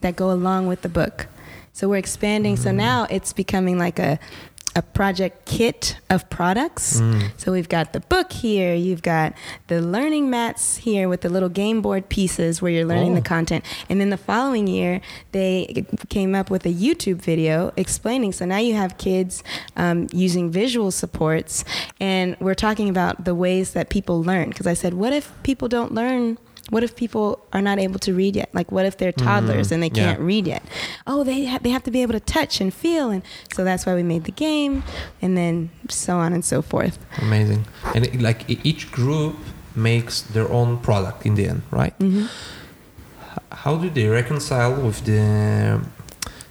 that 0.00 0.16
go 0.16 0.30
along 0.30 0.66
with 0.66 0.82
the 0.82 0.88
book. 0.88 1.26
So 1.72 1.88
we're 1.88 1.96
expanding. 1.96 2.56
So 2.56 2.68
mm-hmm. 2.68 2.76
now 2.78 3.06
it's 3.10 3.32
becoming 3.32 3.78
like 3.78 3.98
a 3.98 4.18
a 4.76 4.82
project 4.82 5.44
kit 5.46 5.96
of 6.10 6.28
products. 6.30 7.00
Mm. 7.00 7.30
So 7.36 7.52
we've 7.52 7.68
got 7.68 7.92
the 7.92 8.00
book 8.00 8.32
here, 8.32 8.74
you've 8.74 9.02
got 9.02 9.32
the 9.68 9.80
learning 9.80 10.30
mats 10.30 10.78
here 10.78 11.08
with 11.08 11.20
the 11.20 11.28
little 11.28 11.48
game 11.48 11.80
board 11.80 12.08
pieces 12.08 12.60
where 12.60 12.72
you're 12.72 12.84
learning 12.84 13.12
Oh. 13.12 13.16
the 13.16 13.22
content. 13.22 13.64
And 13.88 14.00
then 14.00 14.10
the 14.10 14.16
following 14.16 14.66
year, 14.66 15.00
they 15.32 15.84
came 16.08 16.34
up 16.34 16.50
with 16.50 16.66
a 16.66 16.72
YouTube 16.72 17.16
video 17.22 17.72
explaining. 17.76 18.32
So 18.32 18.44
now 18.44 18.58
you 18.58 18.74
have 18.74 18.98
kids 18.98 19.42
um, 19.76 20.08
using 20.12 20.50
visual 20.50 20.90
supports, 20.90 21.64
and 22.00 22.36
we're 22.40 22.54
talking 22.54 22.88
about 22.88 23.24
the 23.24 23.34
ways 23.34 23.72
that 23.72 23.90
people 23.90 24.22
learn. 24.22 24.48
Because 24.48 24.66
I 24.66 24.74
said, 24.74 24.94
what 24.94 25.12
if 25.12 25.32
people 25.44 25.68
don't 25.68 25.92
learn? 25.94 26.38
What 26.70 26.82
if 26.82 26.96
people 26.96 27.44
are 27.52 27.60
not 27.60 27.78
able 27.78 27.98
to 28.00 28.14
read 28.14 28.34
yet? 28.36 28.48
Like, 28.54 28.72
what 28.72 28.86
if 28.86 28.96
they're 28.96 29.12
toddlers 29.12 29.70
and 29.70 29.82
they 29.82 29.90
can't 29.90 30.18
read 30.18 30.46
yet? 30.46 30.62
Oh, 31.06 31.22
they 31.22 31.44
ha- 31.44 31.58
they 31.62 31.68
have 31.70 31.82
to 31.84 31.90
be 31.90 32.00
able 32.02 32.14
to 32.14 32.20
touch 32.20 32.60
and 32.60 32.72
feel, 32.72 33.10
and 33.10 33.22
so 33.54 33.64
that's 33.64 33.84
why 33.86 33.94
we 33.94 34.02
made 34.02 34.24
the 34.24 34.32
game, 34.32 34.82
and 35.20 35.36
then 35.36 35.68
so 35.90 36.16
on 36.16 36.32
and 36.32 36.42
so 36.44 36.62
forth. 36.62 36.98
Amazing. 37.20 37.66
And 37.94 38.06
it, 38.06 38.20
like 38.20 38.48
each 38.64 38.90
group 38.90 39.36
makes 39.76 40.22
their 40.22 40.50
own 40.50 40.78
product 40.78 41.26
in 41.26 41.34
the 41.34 41.48
end, 41.48 41.62
right? 41.70 41.92
hmm 42.00 42.26
How 43.52 43.76
do 43.76 43.88
they 43.90 44.06
reconcile 44.08 44.74
with 44.80 45.04
the 45.04 45.80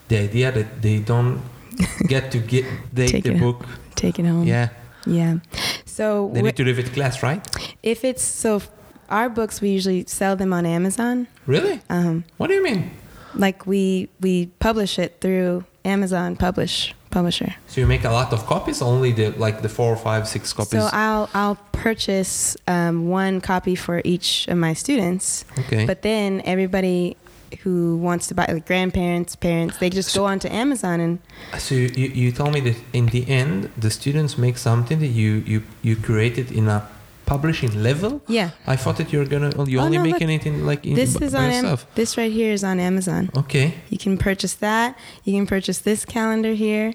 the 0.10 0.18
idea 0.18 0.52
that 0.52 0.82
they 0.82 1.00
don't 1.00 1.42
get 2.08 2.32
to 2.32 2.40
get 2.40 2.66
take, 2.96 3.12
Take 3.12 3.24
the 3.24 3.34
it. 3.36 3.40
book? 3.40 3.66
Take 3.96 4.20
it 4.20 4.26
home. 4.26 4.46
Yeah, 4.48 4.70
Yeah. 5.06 5.38
So 5.86 6.30
they 6.34 6.42
wh- 6.42 6.44
need 6.44 6.56
to 6.58 6.64
leave 6.64 6.80
it 6.80 6.94
class, 6.94 7.24
right? 7.24 7.42
if 7.84 8.04
it's 8.04 8.24
so, 8.24 8.62
our 9.10 9.30
books 9.30 9.62
we 9.62 9.70
usually 9.70 10.06
sell 10.08 10.36
them 10.36 10.54
on 10.54 10.66
Amazon. 10.66 11.28
Really? 11.46 11.82
Um, 11.90 12.24
What 12.38 12.48
do 12.48 12.54
you 12.54 12.64
mean? 12.64 12.92
like 13.36 13.66
we 13.66 14.10
we 14.22 14.48
publish 14.60 15.00
it 15.00 15.20
through 15.22 15.66
Amazon 15.86 16.36
Publish 16.36 16.94
Publisher. 17.10 17.56
So 17.68 17.82
you 17.82 17.88
make 17.88 18.04
a 18.04 18.10
lot 18.10 18.34
of 18.34 18.46
copies, 18.46 18.82
only 18.82 19.12
the 19.12 19.32
like 19.32 19.62
the 19.62 19.70
four 19.70 19.94
or 19.94 19.98
five, 19.98 20.28
six 20.28 20.54
copies. 20.54 20.72
So 20.72 20.90
I'll 20.92 21.30
I'll 21.34 21.58
purchase 21.72 22.58
um, 22.68 23.10
one 23.10 23.42
copy 23.42 23.76
for 23.76 24.02
each 24.04 24.48
of 24.48 24.58
my 24.58 24.74
students, 24.74 25.46
okay. 25.60 25.86
but 25.86 26.02
then 26.02 26.42
everybody 26.46 27.18
who 27.62 27.98
wants 27.98 28.26
to 28.28 28.34
buy, 28.34 28.46
like 28.48 28.66
grandparents, 28.66 29.36
parents, 29.36 29.78
they 29.78 29.90
just 29.90 30.16
go 30.16 30.26
onto 30.26 30.48
Amazon 30.50 31.00
and 31.00 31.20
So 31.60 31.76
you, 31.76 31.88
you, 31.96 32.08
you 32.08 32.32
tell 32.32 32.50
me 32.50 32.60
that 32.62 32.78
in 32.94 33.06
the 33.08 33.30
end, 33.30 33.70
the 33.78 33.92
students 33.92 34.40
make 34.40 34.58
something 34.58 35.00
that 35.00 35.14
you, 35.14 35.44
you, 35.46 35.62
you 35.84 35.96
created 35.96 36.52
in 36.52 36.68
a 36.68 36.90
publishing 37.26 37.82
level. 37.84 38.22
Yeah. 38.28 38.50
I 38.68 38.76
thought 38.76 38.98
that 38.98 39.12
you're 39.14 39.26
gonna 39.26 39.52
you 39.66 39.80
Oh, 39.80 39.84
only 39.86 39.98
no, 39.98 40.04
making 40.04 40.30
it 40.30 40.46
in 40.46 40.66
like 40.66 40.86
in 40.86 40.96
This 40.96 41.18
by 41.18 41.26
is 41.28 41.34
on 41.36 41.50
Am- 41.52 41.78
this 41.96 42.18
right 42.18 42.32
here 42.32 42.52
is 42.54 42.64
on 42.64 42.80
Amazon. 42.80 43.30
okay, 43.36 43.74
You 43.90 43.98
can 43.98 44.18
purchase 44.18 44.56
that. 44.56 44.98
You 45.24 45.34
can 45.38 45.48
purchase 45.48 45.80
this 45.80 46.06
calendar 46.06 46.54
here. 46.54 46.94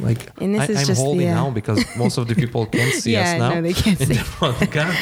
like 0.00 0.30
And 0.40 0.54
this 0.54 0.68
I, 0.68 0.72
is 0.72 0.78
I'm 0.80 0.86
just 0.86 1.00
the, 1.00 1.04
holding 1.06 1.28
uh, 1.28 1.34
now 1.34 1.50
because 1.50 1.80
most 1.96 2.18
of 2.18 2.24
the 2.28 2.34
people 2.34 2.66
can't 2.76 2.94
see 2.94 3.12
yeah, 3.12 3.32
us 3.32 3.38
now. 3.38 3.50
no, 3.54 3.62
they 3.62 3.72
can't 3.74 4.00
in 4.04 4.06
see. 4.06 4.14
the 4.14 4.28
podcast. 4.42 4.96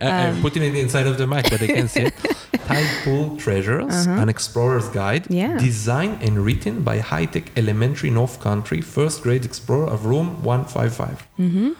I- 0.00 0.10
I'm 0.26 0.34
Um, 0.36 0.42
putting 0.42 0.62
it 0.68 0.74
inside 0.74 1.06
of 1.06 1.16
the 1.18 1.26
mic, 1.26 1.44
but 1.50 1.60
they 1.60 1.68
can 1.78 1.86
see 1.88 2.04
it. 2.10 2.14
Tide 2.70 2.90
Pool 3.04 3.36
Treasures, 3.44 3.94
Uh-huh. 3.94 4.22
an 4.22 4.28
explorer's 4.28 4.88
guide, 5.00 5.24
Yeah. 5.28 5.56
designed 5.58 6.16
and 6.26 6.34
written 6.46 6.74
by 6.82 6.96
high-tech 7.12 7.46
elementary 7.56 8.10
North 8.10 8.36
County 8.42 8.80
first 8.80 9.22
grade 9.24 9.44
explorer 9.50 9.86
of 9.94 9.98
room 10.10 10.28
155. 10.42 11.26
hmm 11.36 11.70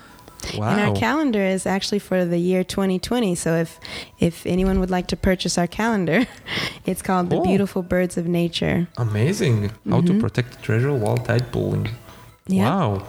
Wow. 0.57 0.71
And 0.71 0.81
our 0.81 0.95
calendar 0.95 1.43
is 1.43 1.67
actually 1.67 1.99
for 1.99 2.25
the 2.25 2.39
year 2.39 2.65
2020. 2.65 3.35
So 3.35 3.55
if 3.57 3.79
if 4.19 4.47
anyone 4.47 4.81
would 4.81 4.91
like 4.91 5.07
to 5.09 5.17
purchase 5.17 5.59
our 5.59 5.67
calendar, 5.67 6.27
it's 6.87 7.03
called 7.03 7.31
The 7.31 7.41
Beautiful 7.41 7.83
Birds 7.83 8.17
of 8.17 8.27
Nature. 8.27 8.89
Amazing. 8.97 9.71
How 9.89 10.01
to 10.01 10.13
Mhm. 10.13 10.21
protect 10.21 10.53
the 10.57 10.63
treasure 10.63 10.93
while 10.95 11.19
tide 11.19 11.51
pooling. 11.53 11.89
Yeah. 12.47 12.65
Wow. 12.65 13.03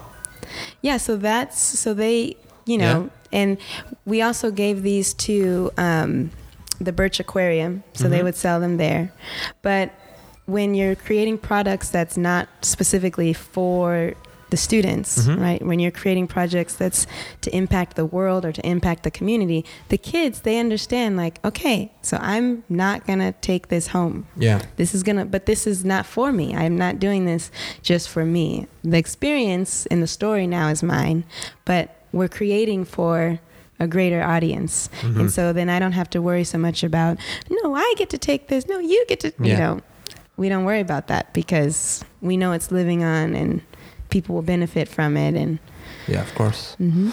Yeah, 0.82 0.98
so 0.98 1.16
that's 1.18 1.60
so 1.80 1.94
they, 1.94 2.36
you 2.66 2.78
know, 2.78 3.10
and 3.32 3.58
we 4.06 4.22
also 4.22 4.52
gave 4.52 4.84
these 4.84 5.14
to 5.28 5.72
um, 5.78 6.32
the 6.80 6.92
Birch 6.92 7.20
Aquarium, 7.20 7.84
so 7.94 8.10
they 8.10 8.20
Mhm. 8.20 8.24
would 8.26 8.36
sell 8.36 8.60
them 8.60 8.78
there. 8.78 9.12
But 9.62 9.92
when 10.48 10.74
you're 10.76 10.96
creating 10.96 11.38
products 11.38 11.90
that's 11.90 12.18
not 12.18 12.48
specifically 12.62 13.32
for 13.34 14.14
the 14.52 14.58
students, 14.58 15.26
Mhm. 15.28 15.40
right? 15.42 15.66
When 15.66 15.80
you're 15.80 15.92
creating 16.02 16.28
projects 16.28 16.76
that's 16.76 17.08
to 17.42 17.50
impact 17.56 17.96
the 17.96 18.06
world 18.06 18.46
or 18.46 18.52
to 18.52 18.62
impact 18.68 19.02
the 19.04 19.10
community, 19.12 19.66
the 19.90 19.98
kids 19.98 20.42
they 20.42 20.60
understand 20.60 21.18
like, 21.18 21.40
okay, 21.44 21.92
so 22.04 22.18
I'm 22.22 22.64
not 22.70 23.08
gonna 23.08 23.32
take 23.42 23.70
this 23.70 23.88
home 23.88 24.26
Yeah. 24.38 24.60
this 24.76 24.94
is 24.94 25.02
gonna 25.04 25.26
but 25.26 25.46
this 25.46 25.66
is 25.66 25.84
not 25.86 26.06
for 26.06 26.32
me 26.32 26.54
i'm 26.56 26.78
not 26.78 27.00
doing 27.00 27.26
this 27.26 27.50
just 27.82 28.10
for 28.10 28.26
me 28.26 28.68
the 28.84 28.98
experience 28.98 29.86
in 29.88 30.02
the 30.02 30.08
story 30.08 30.46
now 30.48 30.68
is 30.70 30.82
mine 30.84 31.24
but 31.66 31.96
we're 32.12 32.28
creating 32.28 32.84
for 32.86 33.40
a 33.80 33.88
greater 33.88 34.22
audience 34.22 34.90
Mhm. 35.02 35.20
and 35.20 35.32
so 35.32 35.54
then 35.54 35.70
i 35.70 35.80
don't 35.80 35.94
have 35.94 36.10
to 36.10 36.22
worry 36.22 36.44
so 36.44 36.58
much 36.58 36.84
about 36.84 37.18
no 37.50 37.74
i 37.76 37.94
get 37.98 38.10
to 38.10 38.18
take 38.18 38.48
this 38.48 38.68
no 38.68 38.80
you 38.80 39.06
get 39.08 39.20
to 39.22 39.32
yeah. 39.40 39.48
you 39.52 39.58
know 39.58 39.80
we 40.38 40.50
don't 40.50 40.66
worry 40.66 40.80
about 40.82 41.08
that 41.08 41.34
because 41.34 42.04
we 42.22 42.36
know 42.36 42.52
it's 42.52 42.72
living 42.72 43.04
on 43.04 43.36
and 43.36 43.62
people 44.12 44.36
will 44.36 44.46
benefit 44.56 44.88
from 44.88 45.18
it 45.18 45.34
and 45.36 45.58
Yeah, 46.08 46.22
of 46.22 46.34
course. 46.36 46.76
hmm 46.78 47.10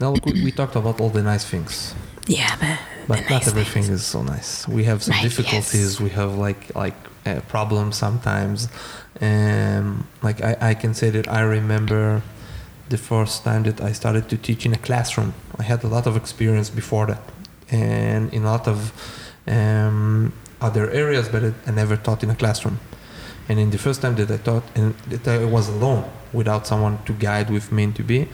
Now 0.00 0.12
look, 0.12 0.24
we, 0.26 0.32
we 0.44 0.50
talked 0.52 0.76
about 0.76 1.00
all 1.00 1.10
the 1.10 1.22
nice 1.22 1.44
things, 1.50 1.94
yeah 2.26 2.56
but 2.60 2.78
but 3.08 3.16
The 3.16 3.22
not 3.34 3.42
nice 3.42 3.48
everything 3.48 3.84
things. 3.84 4.00
is 4.00 4.04
so 4.14 4.22
nice. 4.22 4.50
We 4.68 4.84
have 4.84 4.98
some 5.02 5.14
Right, 5.16 5.28
difficulties. 5.28 5.90
yes. 5.92 6.00
We 6.00 6.10
have 6.20 6.30
like 6.46 6.62
like 6.84 6.98
uh, 7.26 7.40
problems 7.48 7.94
sometimes. 7.96 8.68
Um, 9.20 9.86
like 10.26 10.38
I, 10.50 10.70
I 10.70 10.74
can 10.82 10.92
say 10.94 11.10
that 11.16 11.26
I 11.38 11.40
remember 11.58 12.22
the 12.90 12.98
first 12.98 13.44
time 13.44 13.62
that 13.68 13.78
I 13.90 13.92
started 13.94 14.24
to 14.28 14.36
teach 14.36 14.62
in 14.66 14.72
a 14.74 14.78
classroom. 14.88 15.32
I 15.62 15.64
had 15.72 15.80
a 15.84 15.88
lot 15.96 16.06
of 16.06 16.14
experience 16.16 16.70
before 16.74 17.06
that, 17.12 17.22
and 17.70 18.22
in 18.36 18.42
a 18.44 18.50
lot 18.56 18.68
of 18.68 18.78
um, 19.46 20.32
other 20.60 20.84
areas, 20.90 21.28
but 21.28 21.42
it, 21.42 21.54
I 21.66 21.70
never 21.72 21.96
taught 21.96 22.22
in 22.22 22.30
a 22.30 22.34
classroom. 22.36 22.78
And 23.48 23.58
in 23.58 23.70
the 23.70 23.78
first 23.78 24.00
time 24.02 24.14
that 24.16 24.30
I 24.30 24.36
taught, 24.48 24.64
and 24.76 24.94
that 25.10 25.26
I 25.26 25.44
was 25.56 25.68
alone 25.68 26.04
without 26.32 26.66
someone 26.66 26.98
to 27.06 27.12
guide 27.12 27.50
with 27.50 27.70
me 27.72 27.84
and 27.84 27.96
to 27.96 28.02
be, 28.02 28.28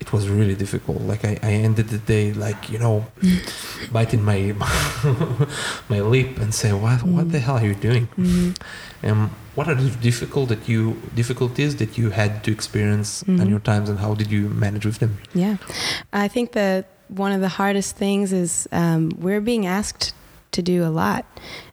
it 0.00 0.12
was 0.12 0.28
really 0.28 0.54
difficult. 0.54 1.00
Like 1.02 1.24
I, 1.24 1.38
I 1.42 1.52
ended 1.52 1.88
the 1.88 1.98
day 1.98 2.32
like 2.32 2.70
you 2.70 2.78
know, 2.78 3.06
biting 3.92 4.22
my 4.24 4.52
my 5.88 6.00
lip 6.00 6.38
and 6.38 6.54
say, 6.54 6.72
"What 6.72 7.02
what 7.02 7.30
the 7.32 7.38
hell 7.40 7.56
are 7.58 7.66
you 7.66 7.74
doing?" 7.74 8.06
hmm 8.16 8.50
Um, 9.02 9.30
what 9.54 9.68
are 9.68 9.74
the 9.76 9.90
difficult 10.02 10.48
that 10.48 10.68
you 10.68 10.96
difficulties 11.14 11.76
that 11.76 11.96
you 11.98 12.10
had 12.10 12.42
to 12.44 12.50
experience 12.52 13.22
in 13.26 13.38
Mhm. 13.38 13.48
your 13.50 13.60
times, 13.60 13.88
and 13.90 13.98
how 13.98 14.14
did 14.14 14.30
you 14.30 14.48
manage 14.48 14.84
with 14.86 14.98
them? 14.98 15.18
Yeah, 15.34 15.56
I 16.12 16.28
think 16.28 16.52
that 16.52 16.84
one 17.08 17.32
of 17.32 17.40
the 17.40 17.48
hardest 17.60 17.96
things 17.96 18.32
is 18.32 18.68
um, 18.72 19.10
we're 19.18 19.40
being 19.40 19.66
asked 19.66 20.12
to 20.52 20.62
do 20.62 20.84
a 20.84 20.90
lot. 21.02 21.24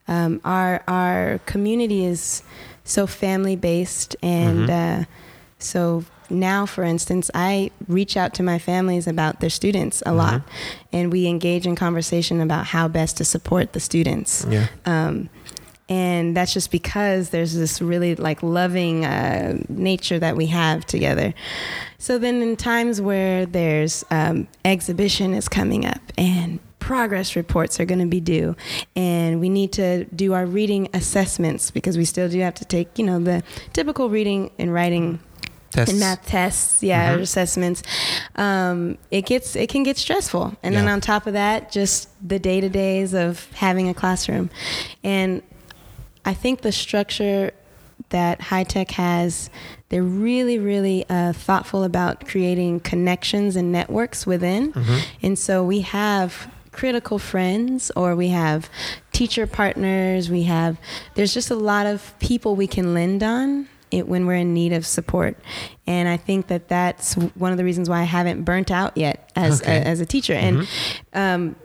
Um, 0.07 0.39
our 0.43 0.81
our 0.87 1.39
community 1.45 2.05
is 2.05 2.43
so 2.85 3.05
family 3.07 3.57
based, 3.57 4.15
and 4.23 4.69
Mhm. 4.69 5.01
uh, 5.01 5.05
so 5.59 6.05
now, 6.29 6.65
for 6.65 6.83
instance, 6.83 7.29
I 7.35 7.69
reach 7.87 8.15
out 8.17 8.33
to 8.35 8.43
my 8.43 8.57
families 8.59 9.05
about 9.07 9.41
their 9.41 9.49
students 9.49 10.01
a 10.05 10.13
lot, 10.13 10.41
and 10.93 11.11
we 11.11 11.27
engage 11.27 11.67
in 11.67 11.75
conversation 11.75 12.39
about 12.41 12.67
how 12.67 12.87
best 12.87 13.17
to 13.17 13.25
support 13.25 13.73
the 13.73 13.79
students. 13.79 14.45
Yeah. 14.49 14.67
Um, 14.85 15.29
and 15.87 16.35
that's 16.35 16.51
just 16.51 16.71
because 16.71 17.29
there's 17.29 17.53
this 17.53 17.79
really 17.79 18.15
like 18.15 18.41
loving 18.41 19.05
uh, 19.05 19.57
nature 19.69 20.17
that 20.17 20.35
we 20.35 20.47
have 20.47 20.83
together. 20.85 21.33
So 21.99 22.17
then, 22.17 22.41
in 22.41 22.55
times 22.55 23.01
where 23.01 23.45
there's 23.45 24.03
um, 24.09 24.47
exhibition 24.63 25.33
is 25.35 25.47
coming 25.47 25.85
up 25.85 26.01
and 26.17 26.59
progress 26.85 27.35
reports 27.35 27.79
are 27.79 27.85
going 27.85 27.99
to 27.99 28.05
be 28.05 28.19
due, 28.21 28.55
and 28.95 29.39
we 29.39 29.49
need 29.49 29.71
to 29.71 30.05
do 30.05 30.33
our 30.33 30.45
reading 30.45 30.87
assessments 30.93 31.71
because 31.71 31.97
we 31.97 32.05
still 32.05 32.29
do 32.29 32.39
have 32.41 32.53
to 32.53 32.63
take 32.65 32.99
you 32.99 33.05
know 33.05 33.19
the 33.19 33.41
typical 33.73 34.07
reading 34.07 34.51
and 34.59 34.71
writing 34.71 35.19
Tests. 35.71 35.89
and 35.91 35.99
math 35.99 36.23
tests, 36.27 36.83
yeah, 36.83 37.15
Mhm. 37.15 37.21
assessments. 37.21 37.81
Um, 38.35 38.99
it 39.09 39.25
gets 39.25 39.55
it 39.55 39.67
can 39.67 39.81
get 39.81 39.97
stressful, 39.97 40.55
and 40.61 40.75
then 40.75 40.87
on 40.87 41.01
top 41.01 41.25
of 41.25 41.33
that, 41.33 41.71
just 41.71 42.07
the 42.25 42.37
day 42.37 42.61
to 42.61 42.69
days 42.69 43.13
of 43.15 43.47
having 43.55 43.89
a 43.89 43.93
classroom, 43.95 44.51
and 45.03 45.41
I 46.23 46.33
think 46.35 46.61
the 46.61 46.71
structure 46.71 47.51
that 48.09 48.41
high 48.41 48.63
tech 48.63 48.91
has, 48.91 49.49
they're 49.89 50.03
really 50.03 50.59
really 50.59 51.03
uh, 51.09 51.33
thoughtful 51.33 51.83
about 51.83 52.27
creating 52.27 52.81
connections 52.81 53.55
and 53.55 53.71
networks 53.71 54.27
within, 54.27 54.71
Mhm. 54.73 55.01
and 55.23 55.39
so 55.39 55.63
we 55.63 55.81
have 55.81 56.47
critical 56.75 57.17
friends 57.17 57.91
or 57.95 58.15
we 58.15 58.27
have 58.29 58.69
teacher 59.11 59.47
partners 59.47 60.29
we 60.29 60.43
have 60.43 60.77
there's 61.15 61.33
just 61.33 61.49
a 61.49 61.55
lot 61.55 61.85
of 61.85 62.13
people 62.19 62.55
we 62.55 62.67
can 62.67 62.93
lend 62.93 63.23
on 63.23 63.67
it 63.91 64.07
when 64.07 64.25
we're 64.25 64.35
in 64.35 64.53
need 64.53 64.73
of 64.73 64.85
support. 64.85 65.37
And 65.87 66.09
i 66.09 66.17
think 66.17 66.47
that 66.47 66.67
that's 66.67 67.13
one 67.13 67.51
of 67.51 67.57
the 67.57 67.63
reasons 67.63 67.87
why 67.89 68.01
i 68.01 68.03
haven't 68.03 68.43
burnt 68.43 68.69
out 68.71 68.97
yet 68.97 69.31
as 69.35 69.61
Okay. 69.61 69.77
as 69.77 69.99
a 70.01 70.05
teacher. 70.05 70.33
And 70.33 70.67
um, 71.13 71.55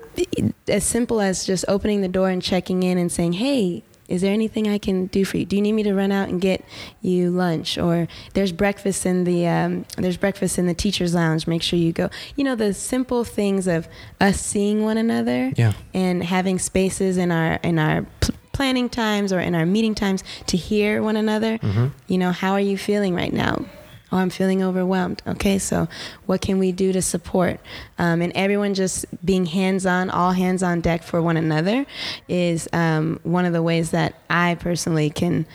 as 0.68 0.84
simple 0.84 1.20
as 1.20 1.44
just 1.44 1.64
opening 1.66 2.02
the 2.02 2.08
door 2.08 2.28
and 2.28 2.42
checking 2.42 2.82
in 2.82 2.98
and 2.98 3.10
saying 3.10 3.32
hey 3.34 3.82
is 4.10 4.20
there 4.22 4.32
anything 4.32 4.68
I 4.68 4.78
can 4.78 5.06
do 5.06 5.24
for 5.24 5.38
you? 5.38 5.44
Do 5.46 5.56
you 5.56 5.62
need 5.62 5.72
me 5.72 5.82
to 5.84 5.94
run 5.94 6.12
out 6.12 6.28
and 6.28 6.40
get 6.40 6.64
you 7.00 7.30
lunch? 7.30 7.78
Or 7.78 8.08
there's 8.34 8.52
breakfast 8.52 9.06
in 9.06 9.24
the 9.24 9.46
um, 9.46 9.84
there's 9.96 10.16
breakfast 10.16 10.58
in 10.58 10.66
the 10.66 10.74
teachers' 10.74 11.14
lounge. 11.14 11.46
Make 11.46 11.62
sure 11.62 11.78
you 11.78 11.92
go. 11.92 12.10
You 12.36 12.44
know 12.44 12.54
the 12.56 12.74
simple 12.74 13.24
things 13.24 13.66
of 13.66 13.88
us 14.20 14.40
seeing 14.40 14.82
one 14.84 14.98
another 14.98 15.52
Yeah. 15.56 15.72
and 15.94 16.22
having 16.24 16.58
spaces 16.58 17.16
in 17.16 17.30
our 17.32 17.54
in 17.62 17.78
our 17.78 18.02
p- 18.20 18.34
planning 18.52 18.88
times 18.90 19.32
or 19.32 19.40
in 19.40 19.54
our 19.54 19.64
meeting 19.64 19.94
times 19.94 20.22
to 20.46 20.56
hear 20.56 21.02
one 21.02 21.16
another. 21.16 21.56
Mhm. 21.58 21.92
You 22.08 22.18
know, 22.18 22.32
how 22.32 22.52
are 22.52 22.60
you 22.60 22.76
feeling 22.76 23.14
right 23.14 23.32
now? 23.32 23.64
Oh, 24.12 24.16
I'm 24.18 24.30
feeling 24.30 24.62
overwhelmed. 24.62 25.22
Okay, 25.26 25.58
so 25.58 25.86
what 26.26 26.40
can 26.40 26.58
we 26.58 26.72
do 26.72 26.92
to 26.92 27.00
support? 27.00 27.60
Um, 27.98 28.20
and 28.22 28.32
everyone 28.34 28.74
just 28.74 29.06
being 29.24 29.46
hands 29.46 29.86
on, 29.86 30.10
all 30.10 30.32
hands 30.32 30.62
on 30.62 30.80
deck 30.80 31.02
for 31.04 31.22
one 31.22 31.36
another 31.36 31.86
is 32.28 32.68
um, 32.72 33.20
one 33.22 33.44
of 33.44 33.52
the 33.52 33.62
ways 33.62 33.90
that 33.92 34.14
I 34.28 34.56
personally 34.56 35.10
can, 35.10 35.46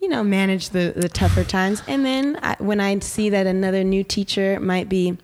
you 0.00 0.08
know, 0.08 0.22
manage 0.22 0.70
the, 0.70 0.92
the 0.94 1.08
tougher 1.08 1.42
times. 1.42 1.82
And 1.88 2.04
then 2.04 2.38
I, 2.42 2.54
when 2.60 2.80
I 2.80 2.96
see 3.00 3.30
that 3.30 3.46
another 3.46 3.82
new 3.82 4.04
teacher 4.04 4.60
might 4.60 4.88
be 4.88 5.18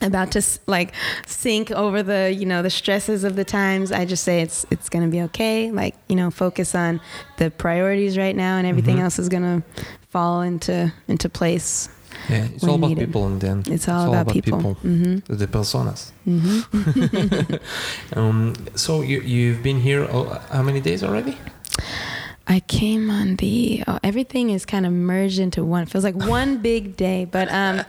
about 0.00 0.32
to 0.32 0.42
like 0.66 0.92
sink 1.26 1.70
over 1.70 2.02
the 2.02 2.34
you 2.36 2.44
know 2.44 2.60
the 2.60 2.68
stresses 2.70 3.22
of 3.22 3.36
the 3.36 3.44
times 3.44 3.92
i 3.92 4.04
just 4.04 4.24
say 4.24 4.42
it's 4.42 4.66
it's 4.68 4.88
gonna 4.88 5.06
be 5.06 5.22
okay 5.22 5.70
like 5.70 5.94
you 6.08 6.16
know 6.16 6.28
focus 6.28 6.74
on 6.74 7.00
the 7.36 7.52
priorities 7.52 8.18
right 8.18 8.34
now 8.34 8.56
and 8.56 8.66
everything 8.66 8.96
Mhm. 8.96 9.02
else 9.04 9.20
is 9.20 9.28
gonna 9.28 9.62
fall 10.08 10.40
into 10.40 10.92
into 11.06 11.28
place 11.28 11.88
Yeah. 12.28 12.48
It's 12.54 12.64
all 12.64 12.74
about 12.76 12.88
needed. 12.88 13.06
people, 13.06 13.26
and 13.26 13.40
then 13.40 13.62
it's 13.66 13.88
all, 13.88 14.14
about, 14.14 14.32
people, 14.34 14.74
hmm 14.74 15.16
the 15.28 15.46
personas. 15.46 16.12
hmm 16.24 16.60
Um, 18.18 18.54
so 18.76 19.02
you 19.02 19.20
you've 19.20 19.62
been 19.62 19.80
here 19.80 20.06
oh, 20.10 20.24
how 20.50 20.62
many 20.62 20.80
days 20.80 21.02
already? 21.02 21.36
i 22.48 22.58
came 22.60 23.08
on 23.08 23.36
the 23.36 23.82
oh, 23.86 23.98
everything 24.02 24.50
is 24.50 24.66
kind 24.66 24.84
of 24.84 24.92
merged 24.92 25.38
into 25.38 25.62
one 25.64 25.82
It 25.84 25.88
feels 25.88 26.04
like 26.04 26.16
one 26.16 26.58
big 26.70 26.96
day 26.96 27.24
but 27.24 27.46
um 27.50 27.82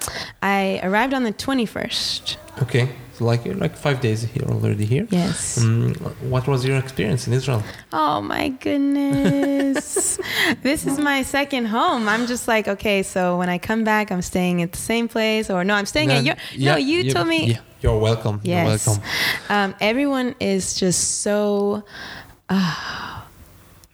i 0.43 0.79
arrived 0.83 1.13
on 1.13 1.23
the 1.23 1.33
21st 1.33 2.37
Okay. 2.61 2.87
Like 3.31 3.43
like 3.63 3.75
five 3.85 3.97
days 4.01 4.19
here 4.33 4.47
already 4.53 4.85
here. 4.93 5.05
yes 5.21 5.39
Um, 5.63 5.93
what 6.33 6.43
was 6.51 6.59
your 6.69 6.77
experience 6.83 7.21
in 7.27 7.33
Israel? 7.39 7.61
Oh 8.01 8.17
my 8.33 8.45
goodness. 8.65 10.19
this 10.67 10.85
is 10.89 10.97
my 11.11 11.19
second 11.37 11.65
home. 11.77 12.03
I'm 12.13 12.25
just 12.33 12.45
like, 12.53 12.65
okay, 12.75 12.99
so 13.03 13.21
when 13.39 13.49
I 13.55 13.57
come 13.69 13.83
back, 13.83 14.05
I'm 14.11 14.21
staying 14.33 14.61
at 14.65 14.71
the 14.77 14.83
same 14.91 15.07
place 15.07 15.45
or 15.53 15.63
no, 15.69 15.73
I'm 15.79 15.85
staying 15.85 16.09
at 16.11 16.23
your 16.29 16.35
yeah, 16.53 16.71
No, 16.73 16.77
you 16.77 16.97
you- 17.05 17.13
told 17.13 17.27
me 17.27 17.39
yeah. 17.53 17.59
You're 17.83 17.99
welcome. 18.09 18.35
Yes. 18.43 18.55
You're 18.55 18.71
welcome. 18.73 18.97
Um, 19.55 19.69
everyone 19.81 20.29
is 20.39 20.63
just 20.83 21.01
so 21.25 21.83
uh, 22.49 23.21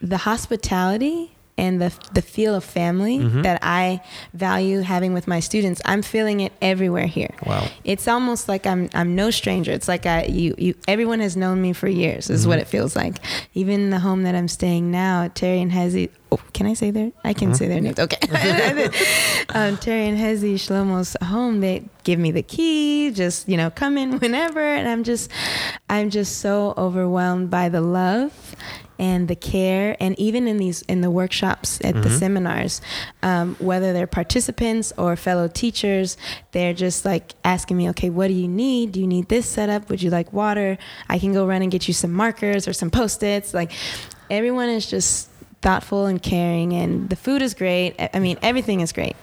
the 0.02 0.18
hospitality 0.18 1.36
and 1.60 1.82
the 1.84 1.91
the 2.13 2.22
feel 2.22 2.54
of 2.56 2.63
family 2.63 3.17
Mhm. 3.19 3.43
that 3.43 3.60
I 3.62 4.00
value 4.34 4.80
having 4.82 5.13
with 5.13 5.28
my 5.28 5.39
students. 5.41 5.82
I'm 5.91 6.02
feeling 6.02 6.39
it 6.39 6.52
everywhere 6.62 7.08
here. 7.08 7.34
Wow. 7.45 7.67
It's 7.84 8.08
almost 8.08 8.48
like 8.48 8.63
I'm 8.72 8.89
I'm 8.93 9.12
no 9.15 9.28
stranger. 9.32 9.72
It's 9.78 9.88
like 9.93 10.06
I 10.06 10.24
you 10.41 10.56
you 10.58 10.74
everyone 10.88 11.19
has 11.19 11.36
known 11.36 11.62
me 11.62 11.74
for 11.74 11.88
years. 11.89 12.30
Is 12.30 12.48
what 12.48 12.58
Mhm. 12.58 12.62
it 12.63 12.67
feels 12.67 12.95
like. 12.95 13.15
Even 13.54 13.89
the 13.89 14.00
home 14.00 14.24
that 14.24 14.36
I'm 14.36 14.48
staying 14.48 14.86
now, 14.91 15.30
Terry 15.34 15.62
and 15.62 15.72
Hezi. 15.72 16.10
Oh, 16.32 16.39
can 16.54 16.67
I 16.67 16.76
say 16.76 16.91
their? 16.91 17.12
I 17.24 17.34
can 17.34 17.50
Mhm. 17.52 17.56
say 17.58 17.67
their 17.67 17.82
names. 17.82 18.00
Okay. 18.00 18.22
um, 19.58 19.78
Terry 19.78 20.06
and 20.08 20.17
Hezi 20.17 20.54
Shlomo's 20.65 21.15
home. 21.24 21.60
They 21.60 21.84
give 22.04 22.19
me 22.19 22.32
the 22.32 22.43
key. 22.43 23.12
Just 23.12 23.50
you 23.50 23.58
know, 23.58 23.69
come 23.69 23.98
in 23.98 24.19
whenever. 24.19 24.62
And 24.62 24.88
I'm 24.88 25.04
just 25.04 25.30
I'm 25.89 26.10
just 26.10 26.39
so 26.39 26.74
overwhelmed 26.78 27.50
by 27.50 27.67
the 27.69 27.82
love 27.82 28.32
and 28.99 29.27
the 29.27 29.35
care 29.35 29.95
and 29.99 30.19
even 30.19 30.47
in 30.47 30.57
these 30.57 30.81
in 30.83 31.01
the 31.01 31.09
workshops 31.09 31.79
at 31.83 31.95
the 32.03 32.09
Mhm. 32.09 32.19
seminars 32.19 32.81
um, 33.23 33.55
whether 33.59 33.93
they're 33.93 34.05
participants 34.07 34.91
or 34.97 35.15
fellow 35.15 35.47
teachers 35.47 36.17
they're 36.51 36.73
just 36.73 37.05
like 37.05 37.33
asking 37.43 37.77
me 37.77 37.89
okay 37.89 38.09
what 38.09 38.27
do 38.27 38.33
you 38.33 38.47
need? 38.47 38.91
Do 38.91 38.99
you 38.99 39.07
need 39.07 39.29
this 39.29 39.45
setup? 39.47 39.89
Would 39.89 40.01
you 40.01 40.09
like 40.12 40.31
water? 40.33 40.77
I 41.09 41.17
can 41.19 41.33
go 41.33 41.47
run 41.47 41.62
and 41.62 41.71
get 41.71 41.88
you 41.88 41.93
some 41.93 42.12
markers 42.13 42.67
or 42.67 42.73
some 42.73 42.89
post-its. 42.91 43.53
Like 43.53 43.71
everyone 44.29 44.69
is 44.69 44.85
just 44.85 45.29
thoughtful 45.62 46.05
and 46.05 46.21
caring 46.21 46.73
and 46.73 47.09
the 47.09 47.15
food 47.15 47.41
is 47.41 47.53
great. 47.53 47.95
I 47.99 48.09
I 48.13 48.19
mean 48.19 48.38
everything 48.41 48.81
is 48.81 48.91
great. 48.91 49.15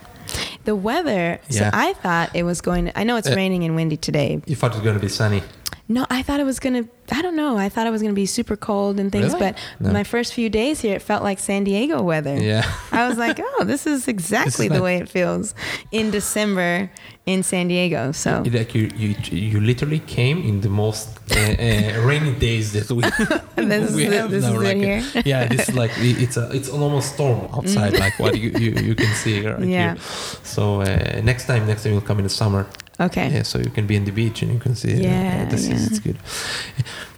The 0.65 0.75
weather 0.75 1.39
Yeah. 1.49 1.59
so 1.61 1.71
i 1.73 1.93
thought 2.03 2.31
it 2.35 2.43
was 2.43 2.61
going 2.61 2.87
to 2.87 2.99
i 2.99 3.05
know 3.05 3.17
it's 3.17 3.29
Uh, 3.31 3.37
raining 3.37 3.63
and 3.65 3.77
windy 3.77 3.97
today. 3.97 4.41
You 4.47 4.57
thought 4.57 4.73
it 4.73 4.79
was 4.79 4.83
going 4.85 4.97
to 4.99 5.03
be 5.03 5.09
sunny. 5.23 5.43
No, 5.89 6.05
I 6.11 6.23
thought 6.23 6.41
it 6.41 6.45
was 6.45 6.59
gonna. 6.59 6.85
I 7.13 7.23
don't 7.23 7.37
know. 7.37 7.57
I 7.57 7.69
thought 7.69 7.87
it 7.87 7.91
was 7.91 8.03
gonna 8.03 8.15
be 8.15 8.27
super 8.27 8.57
cold 8.57 8.99
and 8.99 9.13
things. 9.13 9.27
Really? 9.35 9.39
But 9.39 9.59
No. 9.79 9.93
my 9.93 10.03
first 10.03 10.35
few 10.35 10.49
days 10.51 10.81
here, 10.81 10.97
it 10.97 11.03
felt 11.03 11.23
like 11.23 11.39
San 11.39 11.63
Diego 11.65 12.03
weather. 12.03 12.37
Yeah. 12.37 12.65
I 12.91 13.07
was 13.09 13.17
like, 13.17 13.39
oh, 13.41 13.65
this 13.65 13.87
is 13.87 14.09
exactly 14.15 14.67
the 14.69 14.75
like- 14.75 14.83
way 14.83 14.97
it 14.97 15.09
feels 15.09 15.55
in 15.93 16.11
December 16.11 16.91
in 17.27 17.43
San 17.43 17.69
Diego. 17.69 18.13
So 18.13 18.43
Like 18.47 18.75
you, 18.75 18.91
you, 18.97 19.15
you 19.31 19.61
literally 19.61 20.01
came 20.01 20.43
in 20.43 20.61
the 20.61 20.69
most 20.69 21.09
uh, 21.31 21.39
uh, 21.39 22.07
rainy 22.07 22.35
days 22.35 22.73
that 22.73 22.91
we, 22.91 23.03
This 23.57 23.91
is 23.91 23.97
we 23.97 24.07
it- 24.07 24.13
have 24.13 24.31
this 24.31 24.43
now. 24.45 24.55
is 24.55 24.63
like, 24.63 24.77
here? 24.77 25.03
yeah, 25.25 25.47
this 25.47 25.69
is 25.69 25.75
like 25.77 25.91
it's 25.99 26.37
a 26.37 26.51
it's 26.53 26.69
an 26.69 26.81
almost 26.83 27.15
storm 27.15 27.49
outside, 27.55 27.93
like 27.99 28.19
what 28.19 28.37
you, 28.39 28.51
you, 28.51 28.71
you 28.89 28.95
can 28.97 29.13
see 29.15 29.47
right 29.47 29.61
Yeah. 29.77 29.95
here. 29.95 30.03
So 30.43 30.81
uh, 30.83 31.21
next 31.23 31.47
time, 31.47 31.67
next 31.67 31.83
time 31.85 31.93
you'll 31.93 32.01
come 32.11 32.19
in 32.19 32.25
the 32.25 32.31
summer. 32.43 32.67
Okay. 33.01 33.29
Yeah, 33.31 33.43
so 33.45 33.59
you 33.59 33.71
can 33.71 33.87
be 33.87 33.95
in 33.97 34.05
the 34.05 34.13
beach 34.13 34.43
and 34.43 34.53
you 34.53 34.59
can 34.59 34.75
see. 34.75 34.95
uh, 34.95 35.09
Yeah, 35.11 35.55
is 35.55 35.69
yeah. 35.69 35.77
it's 35.87 35.99
good. 36.01 36.17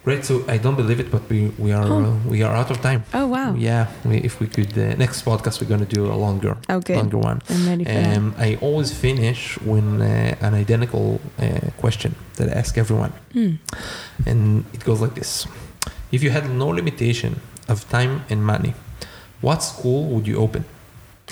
Great. 0.03 0.25
So 0.25 0.43
I 0.47 0.57
don't 0.57 0.75
believe 0.75 0.99
it, 0.99 1.09
but 1.11 1.21
we 1.29 1.51
we 1.57 1.71
are 1.73 1.85
Oh. 1.85 2.03
uh, 2.03 2.29
we 2.31 2.43
are 2.43 2.55
out 2.55 2.69
of 2.71 2.77
time. 2.81 3.01
Oh 3.13 3.27
wow. 3.27 3.53
Yeah, 3.57 3.87
we, 4.05 4.17
if 4.17 4.39
we 4.39 4.47
could 4.47 4.71
uh, 4.77 4.95
next 4.97 5.25
podcast 5.25 5.61
we're 5.61 5.69
gonna 5.69 5.85
do 5.85 6.05
a 6.11 6.15
longer 6.25 6.57
Oh 6.69 6.79
good. 6.79 6.97
longer 6.97 7.17
one. 7.17 7.39
I'm 7.49 7.65
ready 7.69 7.83
for 7.85 7.91
that. 7.93 8.17
Um, 8.17 8.33
I 8.37 8.57
always 8.61 8.91
finish 8.91 9.57
with 9.61 9.83
uh, 10.01 10.47
an 10.47 10.53
identical 10.53 11.19
uh, 11.37 11.45
question 11.81 12.15
that 12.37 12.47
I 12.49 12.59
ask 12.59 12.77
everyone, 12.77 13.11
Hmm. 13.33 13.53
and 14.25 14.65
it 14.73 14.83
goes 14.85 15.01
like 15.01 15.13
this: 15.15 15.47
If 16.11 16.23
you 16.23 16.31
had 16.31 16.49
no 16.49 16.67
limitation 16.73 17.31
of 17.67 17.87
time 17.89 18.23
and 18.29 18.39
money, 18.45 18.73
what 19.41 19.63
school 19.63 20.01
would 20.11 20.27
you 20.27 20.37
open? 20.37 20.63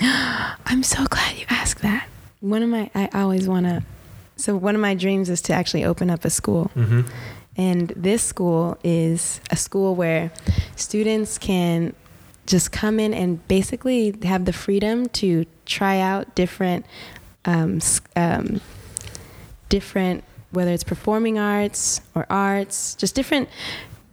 I'm 0.70 0.82
so 0.82 1.04
glad 1.06 1.36
you 1.36 1.46
asked 1.48 1.82
that. 1.82 2.06
One 2.40 2.62
of 2.62 2.68
my, 2.68 2.90
I 2.94 3.08
always 3.14 3.48
want 3.48 3.66
to. 3.66 3.82
So 4.38 4.56
one 4.56 4.74
of 4.74 4.80
my 4.80 4.94
dreams 4.94 5.28
is 5.28 5.42
to 5.42 5.52
actually 5.52 5.84
open 5.84 6.10
up 6.10 6.24
a 6.24 6.30
school. 6.30 6.70
Mm-hmm. 6.74 7.02
And 7.56 7.88
this 7.96 8.22
school 8.22 8.78
is 8.84 9.40
a 9.50 9.56
school 9.56 9.96
where 9.96 10.30
students 10.76 11.38
can 11.38 11.92
just 12.46 12.70
come 12.70 13.00
in 13.00 13.12
and 13.12 13.46
basically 13.48 14.14
have 14.22 14.44
the 14.44 14.52
freedom 14.52 15.08
to 15.08 15.44
try 15.66 15.98
out 15.98 16.34
different, 16.36 16.86
um, 17.44 17.80
um, 18.14 18.60
different, 19.68 20.22
whether 20.52 20.70
it's 20.70 20.84
performing 20.84 21.38
arts 21.38 22.00
or 22.14 22.24
arts, 22.30 22.94
just 22.94 23.16
different 23.16 23.48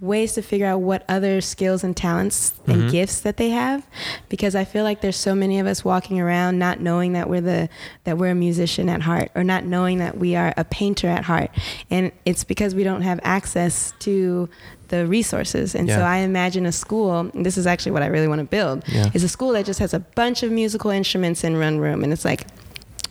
ways 0.01 0.33
to 0.33 0.41
figure 0.41 0.65
out 0.65 0.81
what 0.81 1.03
other 1.07 1.39
skills 1.39 1.83
and 1.83 1.95
talents 1.95 2.53
and 2.67 2.83
Mhm. 2.83 2.91
gifts 2.91 3.21
that 3.21 3.37
they 3.37 3.49
have 3.51 3.87
because 4.27 4.53
I 4.53 4.65
feel 4.65 4.83
like 4.83 4.99
there's 5.01 5.15
so 5.15 5.33
many 5.33 5.57
of 5.57 5.65
us 5.67 5.85
walking 5.85 6.19
around 6.19 6.59
not 6.59 6.81
knowing 6.81 7.13
that 7.13 7.29
we're 7.29 7.39
the 7.41 7.69
that 8.03 8.17
we're 8.17 8.31
a 8.31 8.35
musician 8.35 8.89
at 8.89 9.03
heart 9.03 9.31
or 9.35 9.43
not 9.43 9.63
knowing 9.65 9.99
that 9.99 10.17
we 10.17 10.35
are 10.35 10.53
a 10.57 10.65
painter 10.65 11.07
at 11.07 11.23
heart 11.23 11.49
and 11.89 12.11
it's 12.25 12.43
because 12.43 12.75
we 12.75 12.83
don't 12.83 13.03
have 13.03 13.21
access 13.23 13.93
to 13.99 14.49
the 14.89 15.07
resources 15.07 15.73
and 15.73 15.89
so 15.89 16.01
I 16.01 16.17
imagine 16.17 16.65
a 16.65 16.71
school 16.73 17.31
this 17.33 17.57
is 17.57 17.65
actually 17.65 17.93
what 17.93 18.03
I 18.03 18.07
really 18.07 18.27
want 18.27 18.39
to 18.39 18.45
build 18.45 18.83
Yeah. 18.87 19.09
is 19.13 19.23
a 19.23 19.29
school 19.29 19.53
that 19.53 19.65
just 19.65 19.79
has 19.79 19.93
a 19.93 19.99
bunch 19.99 20.43
of 20.43 20.51
musical 20.51 20.91
instruments 20.91 21.43
in 21.43 21.57
one 21.57 21.79
room 21.79 22.03
and 22.03 22.11
it's 22.11 22.25
like 22.25 22.45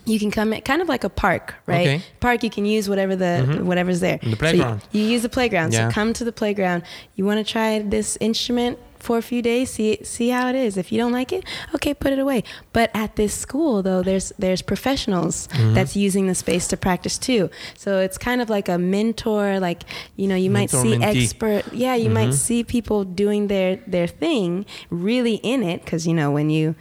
you 0.05 0.19
can 0.19 0.31
come 0.31 0.53
in 0.53 0.61
kind 0.61 0.81
of 0.81 0.87
like 0.87 1.03
a 1.03 1.09
park, 1.09 1.55
right? 1.65 1.87
Okay. 1.87 2.01
Park 2.19 2.43
you 2.43 2.49
can 2.49 2.65
use 2.65 2.87
whatever 2.89 3.15
the 3.15 3.45
Mhm. 3.47 3.61
whatever's 3.63 3.99
there. 3.99 4.17
The 4.17 4.25
So 4.25 4.29
you- 4.29 4.35
playground. 4.37 4.81
you, 4.91 5.03
use 5.03 5.21
the 5.23 5.29
playground. 5.29 5.73
Yeah. 5.73 5.89
So 5.89 5.93
come 5.93 6.13
to 6.13 6.23
the 6.23 6.31
playground. 6.31 6.83
You 7.15 7.25
want 7.25 7.45
to 7.45 7.51
try 7.51 7.79
this 7.79 8.17
instrument 8.21 8.77
for 8.99 9.19
a 9.19 9.21
few 9.21 9.41
days, 9.43 9.69
see 9.69 9.99
see 10.03 10.29
how 10.29 10.47
it 10.49 10.55
is. 10.55 10.77
If 10.77 10.91
you 10.91 10.97
don't 10.97 11.11
like 11.11 11.31
it, 11.31 11.43
okay, 11.75 11.93
put 11.93 12.11
it 12.11 12.17
away. 12.17 12.43
But 12.73 12.89
at 12.95 13.15
this 13.17 13.33
school 13.35 13.83
though, 13.83 14.01
there's 14.01 14.33
there's 14.39 14.63
professionals 14.63 15.47
Mhm. 15.51 15.75
that's 15.75 15.95
using 15.95 16.25
the 16.25 16.33
space 16.33 16.67
to 16.69 16.77
practice 16.77 17.17
too. 17.19 17.49
So 17.77 17.99
it's 17.99 18.17
kind 18.17 18.41
of 18.41 18.49
like 18.49 18.67
a 18.67 18.79
mentor, 18.79 19.59
like 19.59 19.83
you 20.15 20.27
know, 20.27 20.35
you 20.35 20.49
might 20.49 20.71
see 20.71 20.95
mentee. 20.95 21.21
expert 21.23 21.65
yeah, 21.71 21.93
you 21.95 22.09
Mhm. 22.09 22.13
might 22.13 22.33
see 22.33 22.63
people 22.63 23.03
doing 23.03 23.47
their 23.47 23.77
their 23.85 24.07
thing 24.07 24.65
really 24.89 25.35
in 25.43 25.61
it 25.61 25.83
because 25.85 26.07
you 26.07 26.13
know 26.13 26.31
when 26.31 26.49
you 26.49 26.73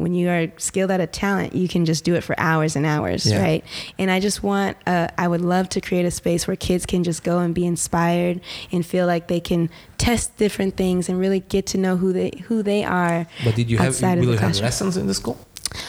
when 0.00 0.14
you 0.14 0.28
are 0.30 0.46
skilled 0.56 0.90
at 0.90 1.00
a 1.00 1.06
talent, 1.06 1.54
you 1.54 1.68
can 1.68 1.84
just 1.84 2.04
do 2.04 2.14
it 2.14 2.24
for 2.24 2.34
hours 2.38 2.74
and 2.74 2.86
hours, 2.86 3.26
Yeah. 3.26 3.42
right? 3.42 3.64
And 3.98 4.10
I 4.10 4.18
just 4.18 4.42
want, 4.42 4.76
uh, 4.86 5.08
I 5.18 5.28
would 5.28 5.42
love 5.42 5.68
to 5.70 5.80
create 5.80 6.06
a 6.06 6.10
space 6.10 6.46
where 6.48 6.56
kids 6.56 6.86
can 6.86 7.04
just 7.04 7.22
go 7.22 7.38
and 7.38 7.54
be 7.54 7.66
inspired 7.66 8.40
and 8.72 8.84
feel 8.84 9.06
like 9.06 9.28
they 9.28 9.40
can 9.40 9.68
test 9.98 10.36
different 10.38 10.76
things 10.76 11.08
and 11.10 11.18
really 11.20 11.40
get 11.40 11.66
to 11.66 11.78
know 11.78 11.96
who 11.98 12.12
they 12.14 12.32
who 12.48 12.62
they 12.62 12.82
are. 12.82 13.26
But 13.44 13.54
did 13.54 13.70
you 13.70 13.76
have 13.78 14.00
will 14.00 14.24
you 14.24 14.38
have 14.38 14.58
lessons 14.60 14.96
in 14.96 15.06
the 15.06 15.14
school? 15.14 15.36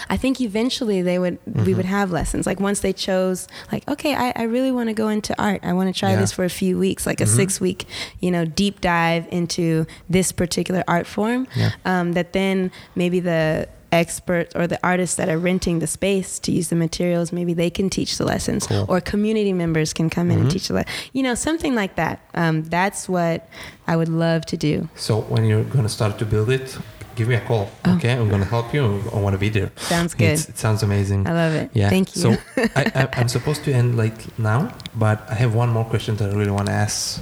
I 0.10 0.18
think 0.18 0.40
eventually 0.42 1.02
they 1.02 1.18
would 1.18 1.40
we 1.48 1.72
Mhm. 1.74 1.78
would 1.78 1.86
have 1.86 2.12
lessons. 2.12 2.46
Like 2.46 2.60
once 2.60 2.82
they 2.82 2.94
chose, 2.94 3.48
like 3.72 3.88
okay, 3.90 4.14
I, 4.14 4.32
I 4.36 4.44
really 4.44 4.72
want 4.72 4.90
to 4.90 4.94
go 4.94 5.08
into 5.08 5.34
art. 5.42 5.62
I 5.64 5.72
want 5.74 5.88
to 5.92 5.98
try 5.98 6.12
Yeah. 6.12 6.20
this 6.20 6.34
for 6.34 6.44
a 6.44 6.50
few 6.50 6.78
weeks, 6.78 7.08
like 7.08 7.22
a 7.22 7.24
Mhm. 7.26 7.36
six 7.36 7.62
week, 7.62 7.88
you 8.20 8.30
know, 8.30 8.44
deep 8.46 8.82
dive 8.82 9.26
into 9.32 9.86
this 10.10 10.32
particular 10.34 10.84
art 10.88 11.08
form. 11.08 11.48
Yeah. 11.56 11.72
Um, 11.86 12.12
that 12.14 12.34
then 12.34 12.70
maybe 12.96 13.20
the 13.22 13.68
experts 13.92 14.56
or 14.56 14.68
the 14.68 14.80
artists 14.84 15.16
that 15.18 15.30
are 15.30 15.38
renting 15.38 15.80
the 15.80 15.88
space 15.88 16.40
to 16.40 16.52
use 16.52 16.70
the 16.70 16.76
materials, 16.76 17.32
maybe 17.32 17.54
they 17.54 17.70
can 17.70 17.90
teach 17.90 18.18
the 18.18 18.26
lessons, 18.26 18.68
Cool. 18.68 18.86
or 18.88 19.02
community 19.02 19.54
members 19.54 19.94
can 19.94 20.10
come 20.10 20.32
in 20.32 20.38
Mhm. 20.38 20.42
and 20.44 20.52
teach 20.52 20.68
the, 20.70 20.74
le- 20.76 20.86
you 21.14 21.24
know, 21.24 21.36
something 21.36 21.76
like 21.76 21.96
that. 21.96 22.20
Um, 22.34 22.64
that's 22.64 23.08
what 23.10 23.48
I 23.88 23.96
would 23.96 24.10
love 24.10 24.46
to 24.48 24.58
do. 24.58 24.88
So 24.96 25.22
when 25.22 25.46
you're 25.46 25.64
gonna 25.64 25.90
start 25.90 26.18
to 26.20 26.26
build 26.26 26.50
it, 26.50 26.78
give 27.16 27.28
me 27.28 27.36
a 27.36 27.42
call. 27.42 27.70
Oh. 27.86 27.96
Okay, 27.96 28.14
I'm 28.14 28.30
gonna 28.30 28.46
help 28.46 28.74
you. 28.74 28.84
I 29.14 29.20
want 29.20 29.34
to 29.34 29.38
be 29.38 29.50
there. 29.50 29.72
Sounds 29.78 30.14
good. 30.14 30.32
It's, 30.32 30.48
it 30.50 30.58
sounds 30.58 30.82
amazing. 30.84 31.28
I 31.28 31.34
love 31.34 31.54
it. 31.54 31.70
Yeah. 31.74 31.90
Thank 31.90 32.16
you. 32.16 32.22
So 32.22 32.38
I, 32.76 32.92
I, 32.96 33.10
I'm 33.20 33.28
supposed 33.28 33.64
to 33.66 33.74
end 33.74 33.98
like 33.98 34.38
now, 34.40 34.74
but 34.96 35.18
I 35.30 35.36
have 35.36 35.54
one 35.54 35.70
more 35.70 35.84
question 35.86 36.16
that 36.18 36.32
I 36.32 36.36
really 36.38 36.52
want 36.52 36.68
to 36.68 36.74
ask. 36.74 37.22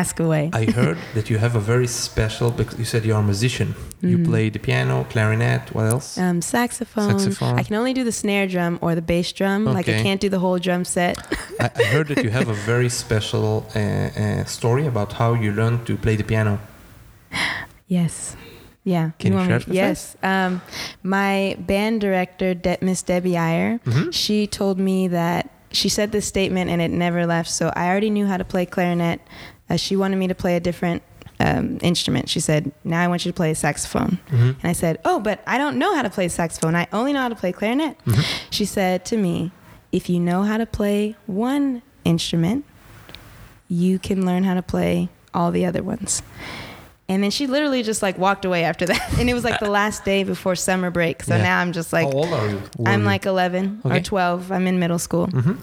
Ask 0.00 0.14
away. 0.26 0.44
I 0.52 0.64
heard 0.78 0.98
that 1.16 1.26
you 1.30 1.38
have 1.44 1.54
a 1.56 1.60
very 1.72 1.86
special. 1.86 2.50
Because 2.50 2.78
you 2.78 2.84
said 2.92 3.00
you're 3.06 3.18
a 3.26 3.28
musician. 3.32 3.68
You 4.10 4.18
Mhm. 4.18 4.24
play 4.30 4.44
the 4.50 4.58
piano, 4.58 4.96
clarinet. 5.12 5.62
What 5.76 5.86
else? 5.94 6.08
Um, 6.18 6.38
saxophone. 6.42 7.18
Saxophone. 7.18 7.58
I 7.60 7.62
can 7.62 7.76
only 7.80 7.94
do 7.94 8.04
the 8.10 8.12
snare 8.22 8.46
drum 8.54 8.78
or 8.84 8.94
the 8.94 9.02
bass 9.12 9.32
drum. 9.32 9.60
Like 9.78 9.88
I 9.88 10.02
can't 10.06 10.20
do 10.26 10.28
the 10.36 10.40
whole 10.44 10.58
drum 10.66 10.84
set. 10.84 11.14
I, 11.64 11.70
I 11.82 11.84
heard 11.94 12.06
that 12.08 12.22
you 12.24 12.30
have 12.38 12.48
a 12.56 12.58
very 12.72 12.88
special 13.04 13.46
uh, 13.74 13.78
uh, 13.78 14.44
story 14.44 14.86
about 14.92 15.10
how 15.20 15.30
you 15.44 15.50
learned 15.52 15.80
to 15.86 15.96
play 15.96 16.16
the 16.16 16.24
piano. 16.32 16.58
yes. 17.86 18.36
Yeah. 18.84 19.10
Can 19.18 19.32
you 19.32 19.38
want 19.38 19.48
share 19.48 19.56
it 19.60 19.66
with 19.66 19.74
Yes. 19.76 20.16
Um, 20.22 20.60
my 21.02 21.56
band 21.58 22.00
director, 22.02 22.52
De- 22.54 22.78
Miss 22.82 23.02
Debbie 23.02 23.36
Iyer, 23.38 23.80
Mhm. 23.86 24.12
she 24.12 24.46
told 24.46 24.78
me 24.78 25.08
that 25.08 25.48
she 25.70 25.88
said 25.88 26.12
this 26.12 26.26
statement 26.26 26.70
and 26.70 26.80
it 26.82 26.90
never 26.90 27.26
left. 27.26 27.50
So 27.50 27.72
I 27.74 27.88
already 27.88 28.10
knew 28.10 28.26
how 28.26 28.36
to 28.36 28.44
play 28.44 28.66
clarinet. 28.66 29.20
Uh, 29.74 29.76
she 29.76 29.96
wanted 29.96 30.16
me 30.16 30.28
to 30.28 30.34
play 30.34 30.56
a 30.56 30.60
different 30.60 31.02
um, 31.40 31.78
instrument. 31.82 32.28
She 32.28 32.40
said, 32.40 32.70
"Now 32.84 33.02
I 33.02 33.08
want 33.08 33.24
you 33.26 33.32
to 33.32 33.36
play 33.36 33.52
saxophone." 33.54 34.18
Mhm. 34.30 34.50
And 34.62 34.64
I 34.64 34.72
said, 34.72 34.98
"Oh, 35.04 35.18
but 35.20 35.40
I 35.46 35.58
don't 35.58 35.78
know 35.78 35.94
how 35.94 36.02
to 36.02 36.10
play 36.10 36.28
saxophone. 36.28 36.76
I 36.76 36.86
only 36.92 37.12
know 37.12 37.20
how 37.22 37.28
to 37.28 37.34
play 37.34 37.52
clarinet." 37.52 37.96
Mhm. 38.06 38.24
She 38.50 38.64
said 38.64 39.04
to 39.06 39.16
me, 39.16 39.50
"If 39.90 40.08
you 40.08 40.20
know 40.20 40.42
how 40.44 40.58
to 40.58 40.66
play 40.66 41.16
one 41.26 41.82
instrument, 42.04 42.64
you 43.68 43.98
can 43.98 44.24
learn 44.26 44.44
how 44.44 44.54
to 44.54 44.62
play 44.62 45.08
all 45.32 45.50
the 45.50 45.66
other 45.66 45.82
ones." 45.82 46.22
And 47.08 47.22
then 47.22 47.30
she 47.30 47.46
literally 47.46 47.82
just 47.82 48.00
like 48.02 48.16
walked 48.16 48.44
away 48.46 48.64
after 48.64 48.86
that. 48.86 49.02
And 49.18 49.28
it 49.28 49.34
was 49.34 49.44
like 49.44 49.60
the 49.60 49.68
last 49.70 50.04
day 50.04 50.24
before 50.24 50.54
summer 50.56 50.90
break. 50.90 51.22
So 51.22 51.34
Yeah. 51.36 51.42
now 51.42 51.58
I'm 51.58 51.72
just 51.72 51.92
like 51.92 52.06
how 52.06 52.12
old 52.12 52.32
are 52.32 52.48
you? 52.48 52.62
I'm 52.86 53.04
like 53.04 53.26
11 53.26 53.82
Okay. 53.84 53.98
or 53.98 54.00
12. 54.00 54.50
I'm 54.52 54.66
in 54.66 54.78
middle 54.78 54.98
school. 54.98 55.26
hmm 55.26 55.54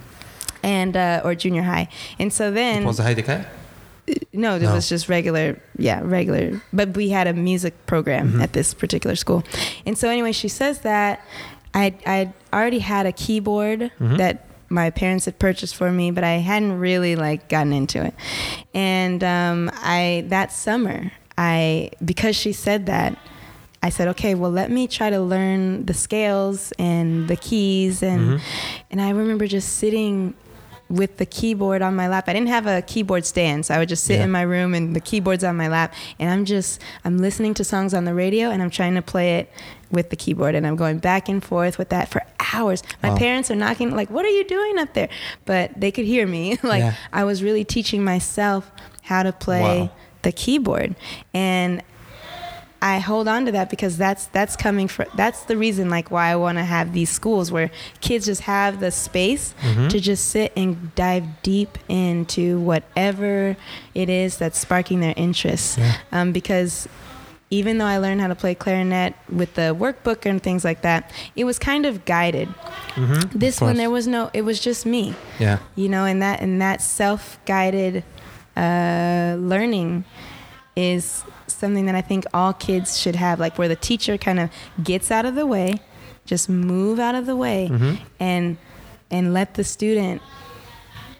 and 0.64 0.96
uh, 0.96 1.22
or 1.24 1.34
junior 1.34 1.64
high. 1.64 1.88
And 2.20 2.32
so 2.32 2.52
then 2.52 2.84
It 4.08 4.14
was 4.14 4.18
a 4.18 4.20
Heidi 4.20 4.26
Klum? 4.38 4.42
no, 4.42 4.56
it 4.56 4.62
No. 4.62 4.74
was 4.76 4.90
just 4.90 5.10
regular, 5.10 5.60
yeah, 5.78 6.02
regular. 6.04 6.62
But 6.74 6.96
we 6.96 7.10
had 7.10 7.28
a 7.28 7.34
music 7.34 7.74
program 7.86 8.34
Mhm. 8.34 8.44
at 8.44 8.54
this 8.54 8.74
particular 8.74 9.16
school, 9.16 9.44
and 9.86 9.98
so 9.98 10.10
anyway, 10.10 10.32
she 10.32 10.48
says 10.48 10.80
that 10.80 11.22
I 11.74 11.94
I 12.06 12.30
already 12.54 12.80
had 12.80 13.06
a 13.06 13.12
keyboard 13.12 13.92
Mhm. 14.00 14.18
that 14.18 14.46
my 14.70 14.90
parents 14.90 15.26
had 15.26 15.38
purchased 15.38 15.76
for 15.76 15.92
me, 15.92 16.12
but 16.12 16.24
I 16.24 16.38
hadn't 16.40 16.80
really 16.80 17.16
like 17.16 17.50
gotten 17.50 17.74
into 17.74 18.02
it. 18.04 18.14
And 18.74 19.24
um, 19.24 19.70
I 19.84 20.26
that 20.30 20.52
summer, 20.52 21.12
I 21.38 21.92
because 22.04 22.36
she 22.36 22.54
said 22.54 22.86
that. 22.88 23.18
I 23.84 23.90
said, 23.90 24.08
okay, 24.10 24.36
well, 24.36 24.52
let 24.52 24.70
me 24.70 24.86
try 24.88 25.10
to 25.10 25.20
learn 25.20 25.88
the 25.88 25.96
scales 25.96 26.72
and 26.78 27.28
the 27.28 27.36
keys, 27.36 28.04
and 28.04 28.22
Mhm. 28.38 28.42
and 28.92 29.02
I 29.02 29.10
remember 29.10 29.48
just 29.48 29.78
sitting 29.80 30.36
with 30.92 31.18
the 31.18 31.26
keyboard 31.26 31.82
on 31.82 31.96
my 31.96 32.08
lap. 32.08 32.26
I 32.28 32.34
didn't 32.34 32.50
have 32.50 32.68
a 32.68 32.82
keyboard 32.82 33.26
stand, 33.26 33.66
so 33.66 33.74
I 33.74 33.78
would 33.80 33.90
just 33.90 34.04
sit 34.04 34.18
Yeah. 34.18 34.26
in 34.26 34.32
my 34.32 34.42
room 34.42 34.74
and 34.74 34.96
the 34.96 35.00
keyboard's 35.00 35.44
on 35.44 35.56
my 35.56 35.68
lap, 35.68 35.94
and 36.20 36.30
I'm 36.30 36.46
just 36.46 36.82
I'm 37.06 37.18
listening 37.18 37.54
to 37.56 37.64
songs 37.64 37.94
on 37.94 38.06
the 38.06 38.14
radio 38.14 38.50
and 38.50 38.62
I'm 38.62 38.70
trying 38.70 38.96
to 38.96 39.02
play 39.02 39.38
it 39.40 39.52
with 39.92 40.10
the 40.10 40.16
keyboard, 40.16 40.54
and 40.56 40.66
I'm 40.68 40.76
going 40.76 41.00
back 41.00 41.28
and 41.30 41.44
forth 41.44 41.78
with 41.78 41.90
that 41.90 42.10
for 42.10 42.22
hours. 42.54 42.84
My 43.02 43.10
Wow. 43.10 43.18
parents 43.18 43.50
are 43.52 43.56
knocking 43.56 43.92
like, 43.96 44.10
"What 44.10 44.26
are 44.26 44.30
you 44.30 44.44
doing 44.44 44.78
up 44.80 44.94
there?" 44.94 45.10
But 45.46 45.72
they 45.80 45.92
could 45.92 46.06
hear 46.06 46.28
me. 46.28 46.58
like 46.64 46.82
Yeah. 46.82 46.94
I 47.14 47.24
was 47.24 47.42
really 47.44 47.64
teaching 47.64 48.04
myself 48.04 48.70
how 49.04 49.24
to 49.24 49.32
play 49.32 49.82
Wow. 49.82 49.90
the 50.24 50.32
keyboard, 50.32 50.96
and 51.34 51.82
I 52.84 52.98
hold 53.00 53.28
on 53.28 53.46
to 53.46 53.52
that 53.52 53.70
because 53.70 53.96
that's 53.98 54.26
that's 54.28 54.56
coming 54.56 54.88
from 54.88 55.06
that's 55.16 55.44
the 55.44 55.56
reason 55.56 55.90
like 55.92 56.10
why 56.10 56.30
I 56.32 56.36
want 56.36 56.58
to 56.58 56.64
have 56.64 56.94
these 56.94 57.12
schools 57.12 57.52
where 57.52 57.70
kids 58.00 58.26
just 58.26 58.42
have 58.42 58.80
the 58.80 58.90
space 58.90 59.54
Mhm. 59.62 59.90
to 59.90 60.00
just 60.00 60.30
sit 60.30 60.52
and 60.58 60.94
dive 60.96 61.26
deep 61.44 61.78
into 61.88 62.60
whatever 62.60 63.56
it 63.94 64.10
is 64.10 64.38
that's 64.38 64.58
sparking 64.60 65.00
their 65.00 65.14
interest. 65.16 65.78
Yeah. 65.78 65.94
Um, 66.12 66.32
because 66.32 66.88
even 67.52 67.78
though 67.78 67.86
I 67.86 67.98
learned 67.98 68.22
how 68.22 68.30
to 68.30 68.36
play 68.36 68.56
clarinet 68.56 69.14
with 69.30 69.54
the 69.56 69.76
workbook 69.78 70.26
and 70.26 70.42
things 70.42 70.64
like 70.64 70.82
that, 70.82 71.12
it 71.36 71.44
was 71.44 71.60
kind 71.60 71.86
of 71.86 72.06
guided. 72.06 72.48
Mhm. 72.96 73.30
This 73.34 73.62
one 73.62 73.76
there 73.78 73.92
was 73.92 74.08
no 74.08 74.32
it 74.34 74.42
was 74.44 74.60
just 74.60 74.86
me 74.88 75.14
Yeah. 75.38 75.58
you 75.76 75.88
know 75.88 76.06
and 76.06 76.20
that 76.24 76.42
and 76.42 76.60
that 76.62 76.82
self-guided 76.82 78.04
uh, 78.58 79.36
learning 79.38 80.04
is 80.76 81.24
something 81.48 81.86
that 81.86 81.96
i 81.96 82.02
think 82.02 82.26
all 82.34 82.54
kids 82.54 82.98
should 83.00 83.16
have 83.16 83.40
like 83.40 83.58
where 83.58 83.68
the 83.68 83.76
teacher 83.76 84.18
kind 84.18 84.40
of 84.40 84.50
gets 84.84 85.12
out 85.12 85.26
of 85.26 85.36
the 85.36 85.46
way 85.46 85.76
just 86.26 86.48
move 86.50 87.00
out 87.00 87.16
of 87.16 87.26
the 87.26 87.36
way 87.36 87.68
Mhm. 87.72 87.98
and 88.20 88.58
and 89.10 89.34
let 89.34 89.56
the 89.56 89.64
student 89.64 90.22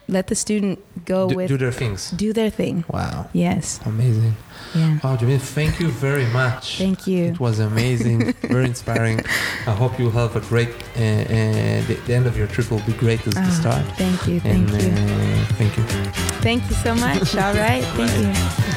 let 0.08 0.26
the 0.26 0.34
student 0.34 0.78
go 1.04 1.28
Do, 1.28 1.36
with 1.36 1.48
do 1.48 1.56
their 1.56 1.72
things. 1.72 2.10
do 2.10 2.32
their 2.32 2.50
thing 2.50 2.84
Wow. 2.88 3.28
yes 3.32 3.80
Amazing. 3.86 4.34
yeah 4.74 4.98
Wow, 5.02 5.16
Jamelle, 5.16 5.40
thank 5.40 5.78
you 5.80 5.88
very 5.88 6.26
much. 6.26 6.78
thank 6.78 7.06
you 7.06 7.24
It 7.32 7.40
was 7.40 7.58
amazing, 7.60 8.32
very 8.42 8.64
inspiring. 8.74 9.20
I 9.66 9.72
hope 9.82 9.98
you 10.02 10.10
have 10.10 10.34
a 10.36 10.40
great, 10.40 10.70
uh, 10.70 11.00
uh, 11.00 11.86
the, 11.88 11.94
the 12.06 12.14
end 12.14 12.26
of 12.26 12.36
your 12.36 12.46
trip 12.48 12.70
will 12.70 12.84
be 12.86 12.94
great 13.04 13.20
as 13.26 13.34
the 13.34 13.40
Ah, 13.52 13.60
start. 13.62 13.84
thank 13.96 14.26
you 14.28 14.40
thank 14.40 14.68
and 14.70 14.82
you 14.82 14.90
Uh, 14.90 15.44
thank 15.58 15.72
you. 15.78 15.84
thank 16.46 16.62
you 16.68 16.76
so 16.86 16.94
much 16.94 17.34
all 17.36 17.54
right 17.54 17.84
thank 17.98 18.12
you 18.18 18.71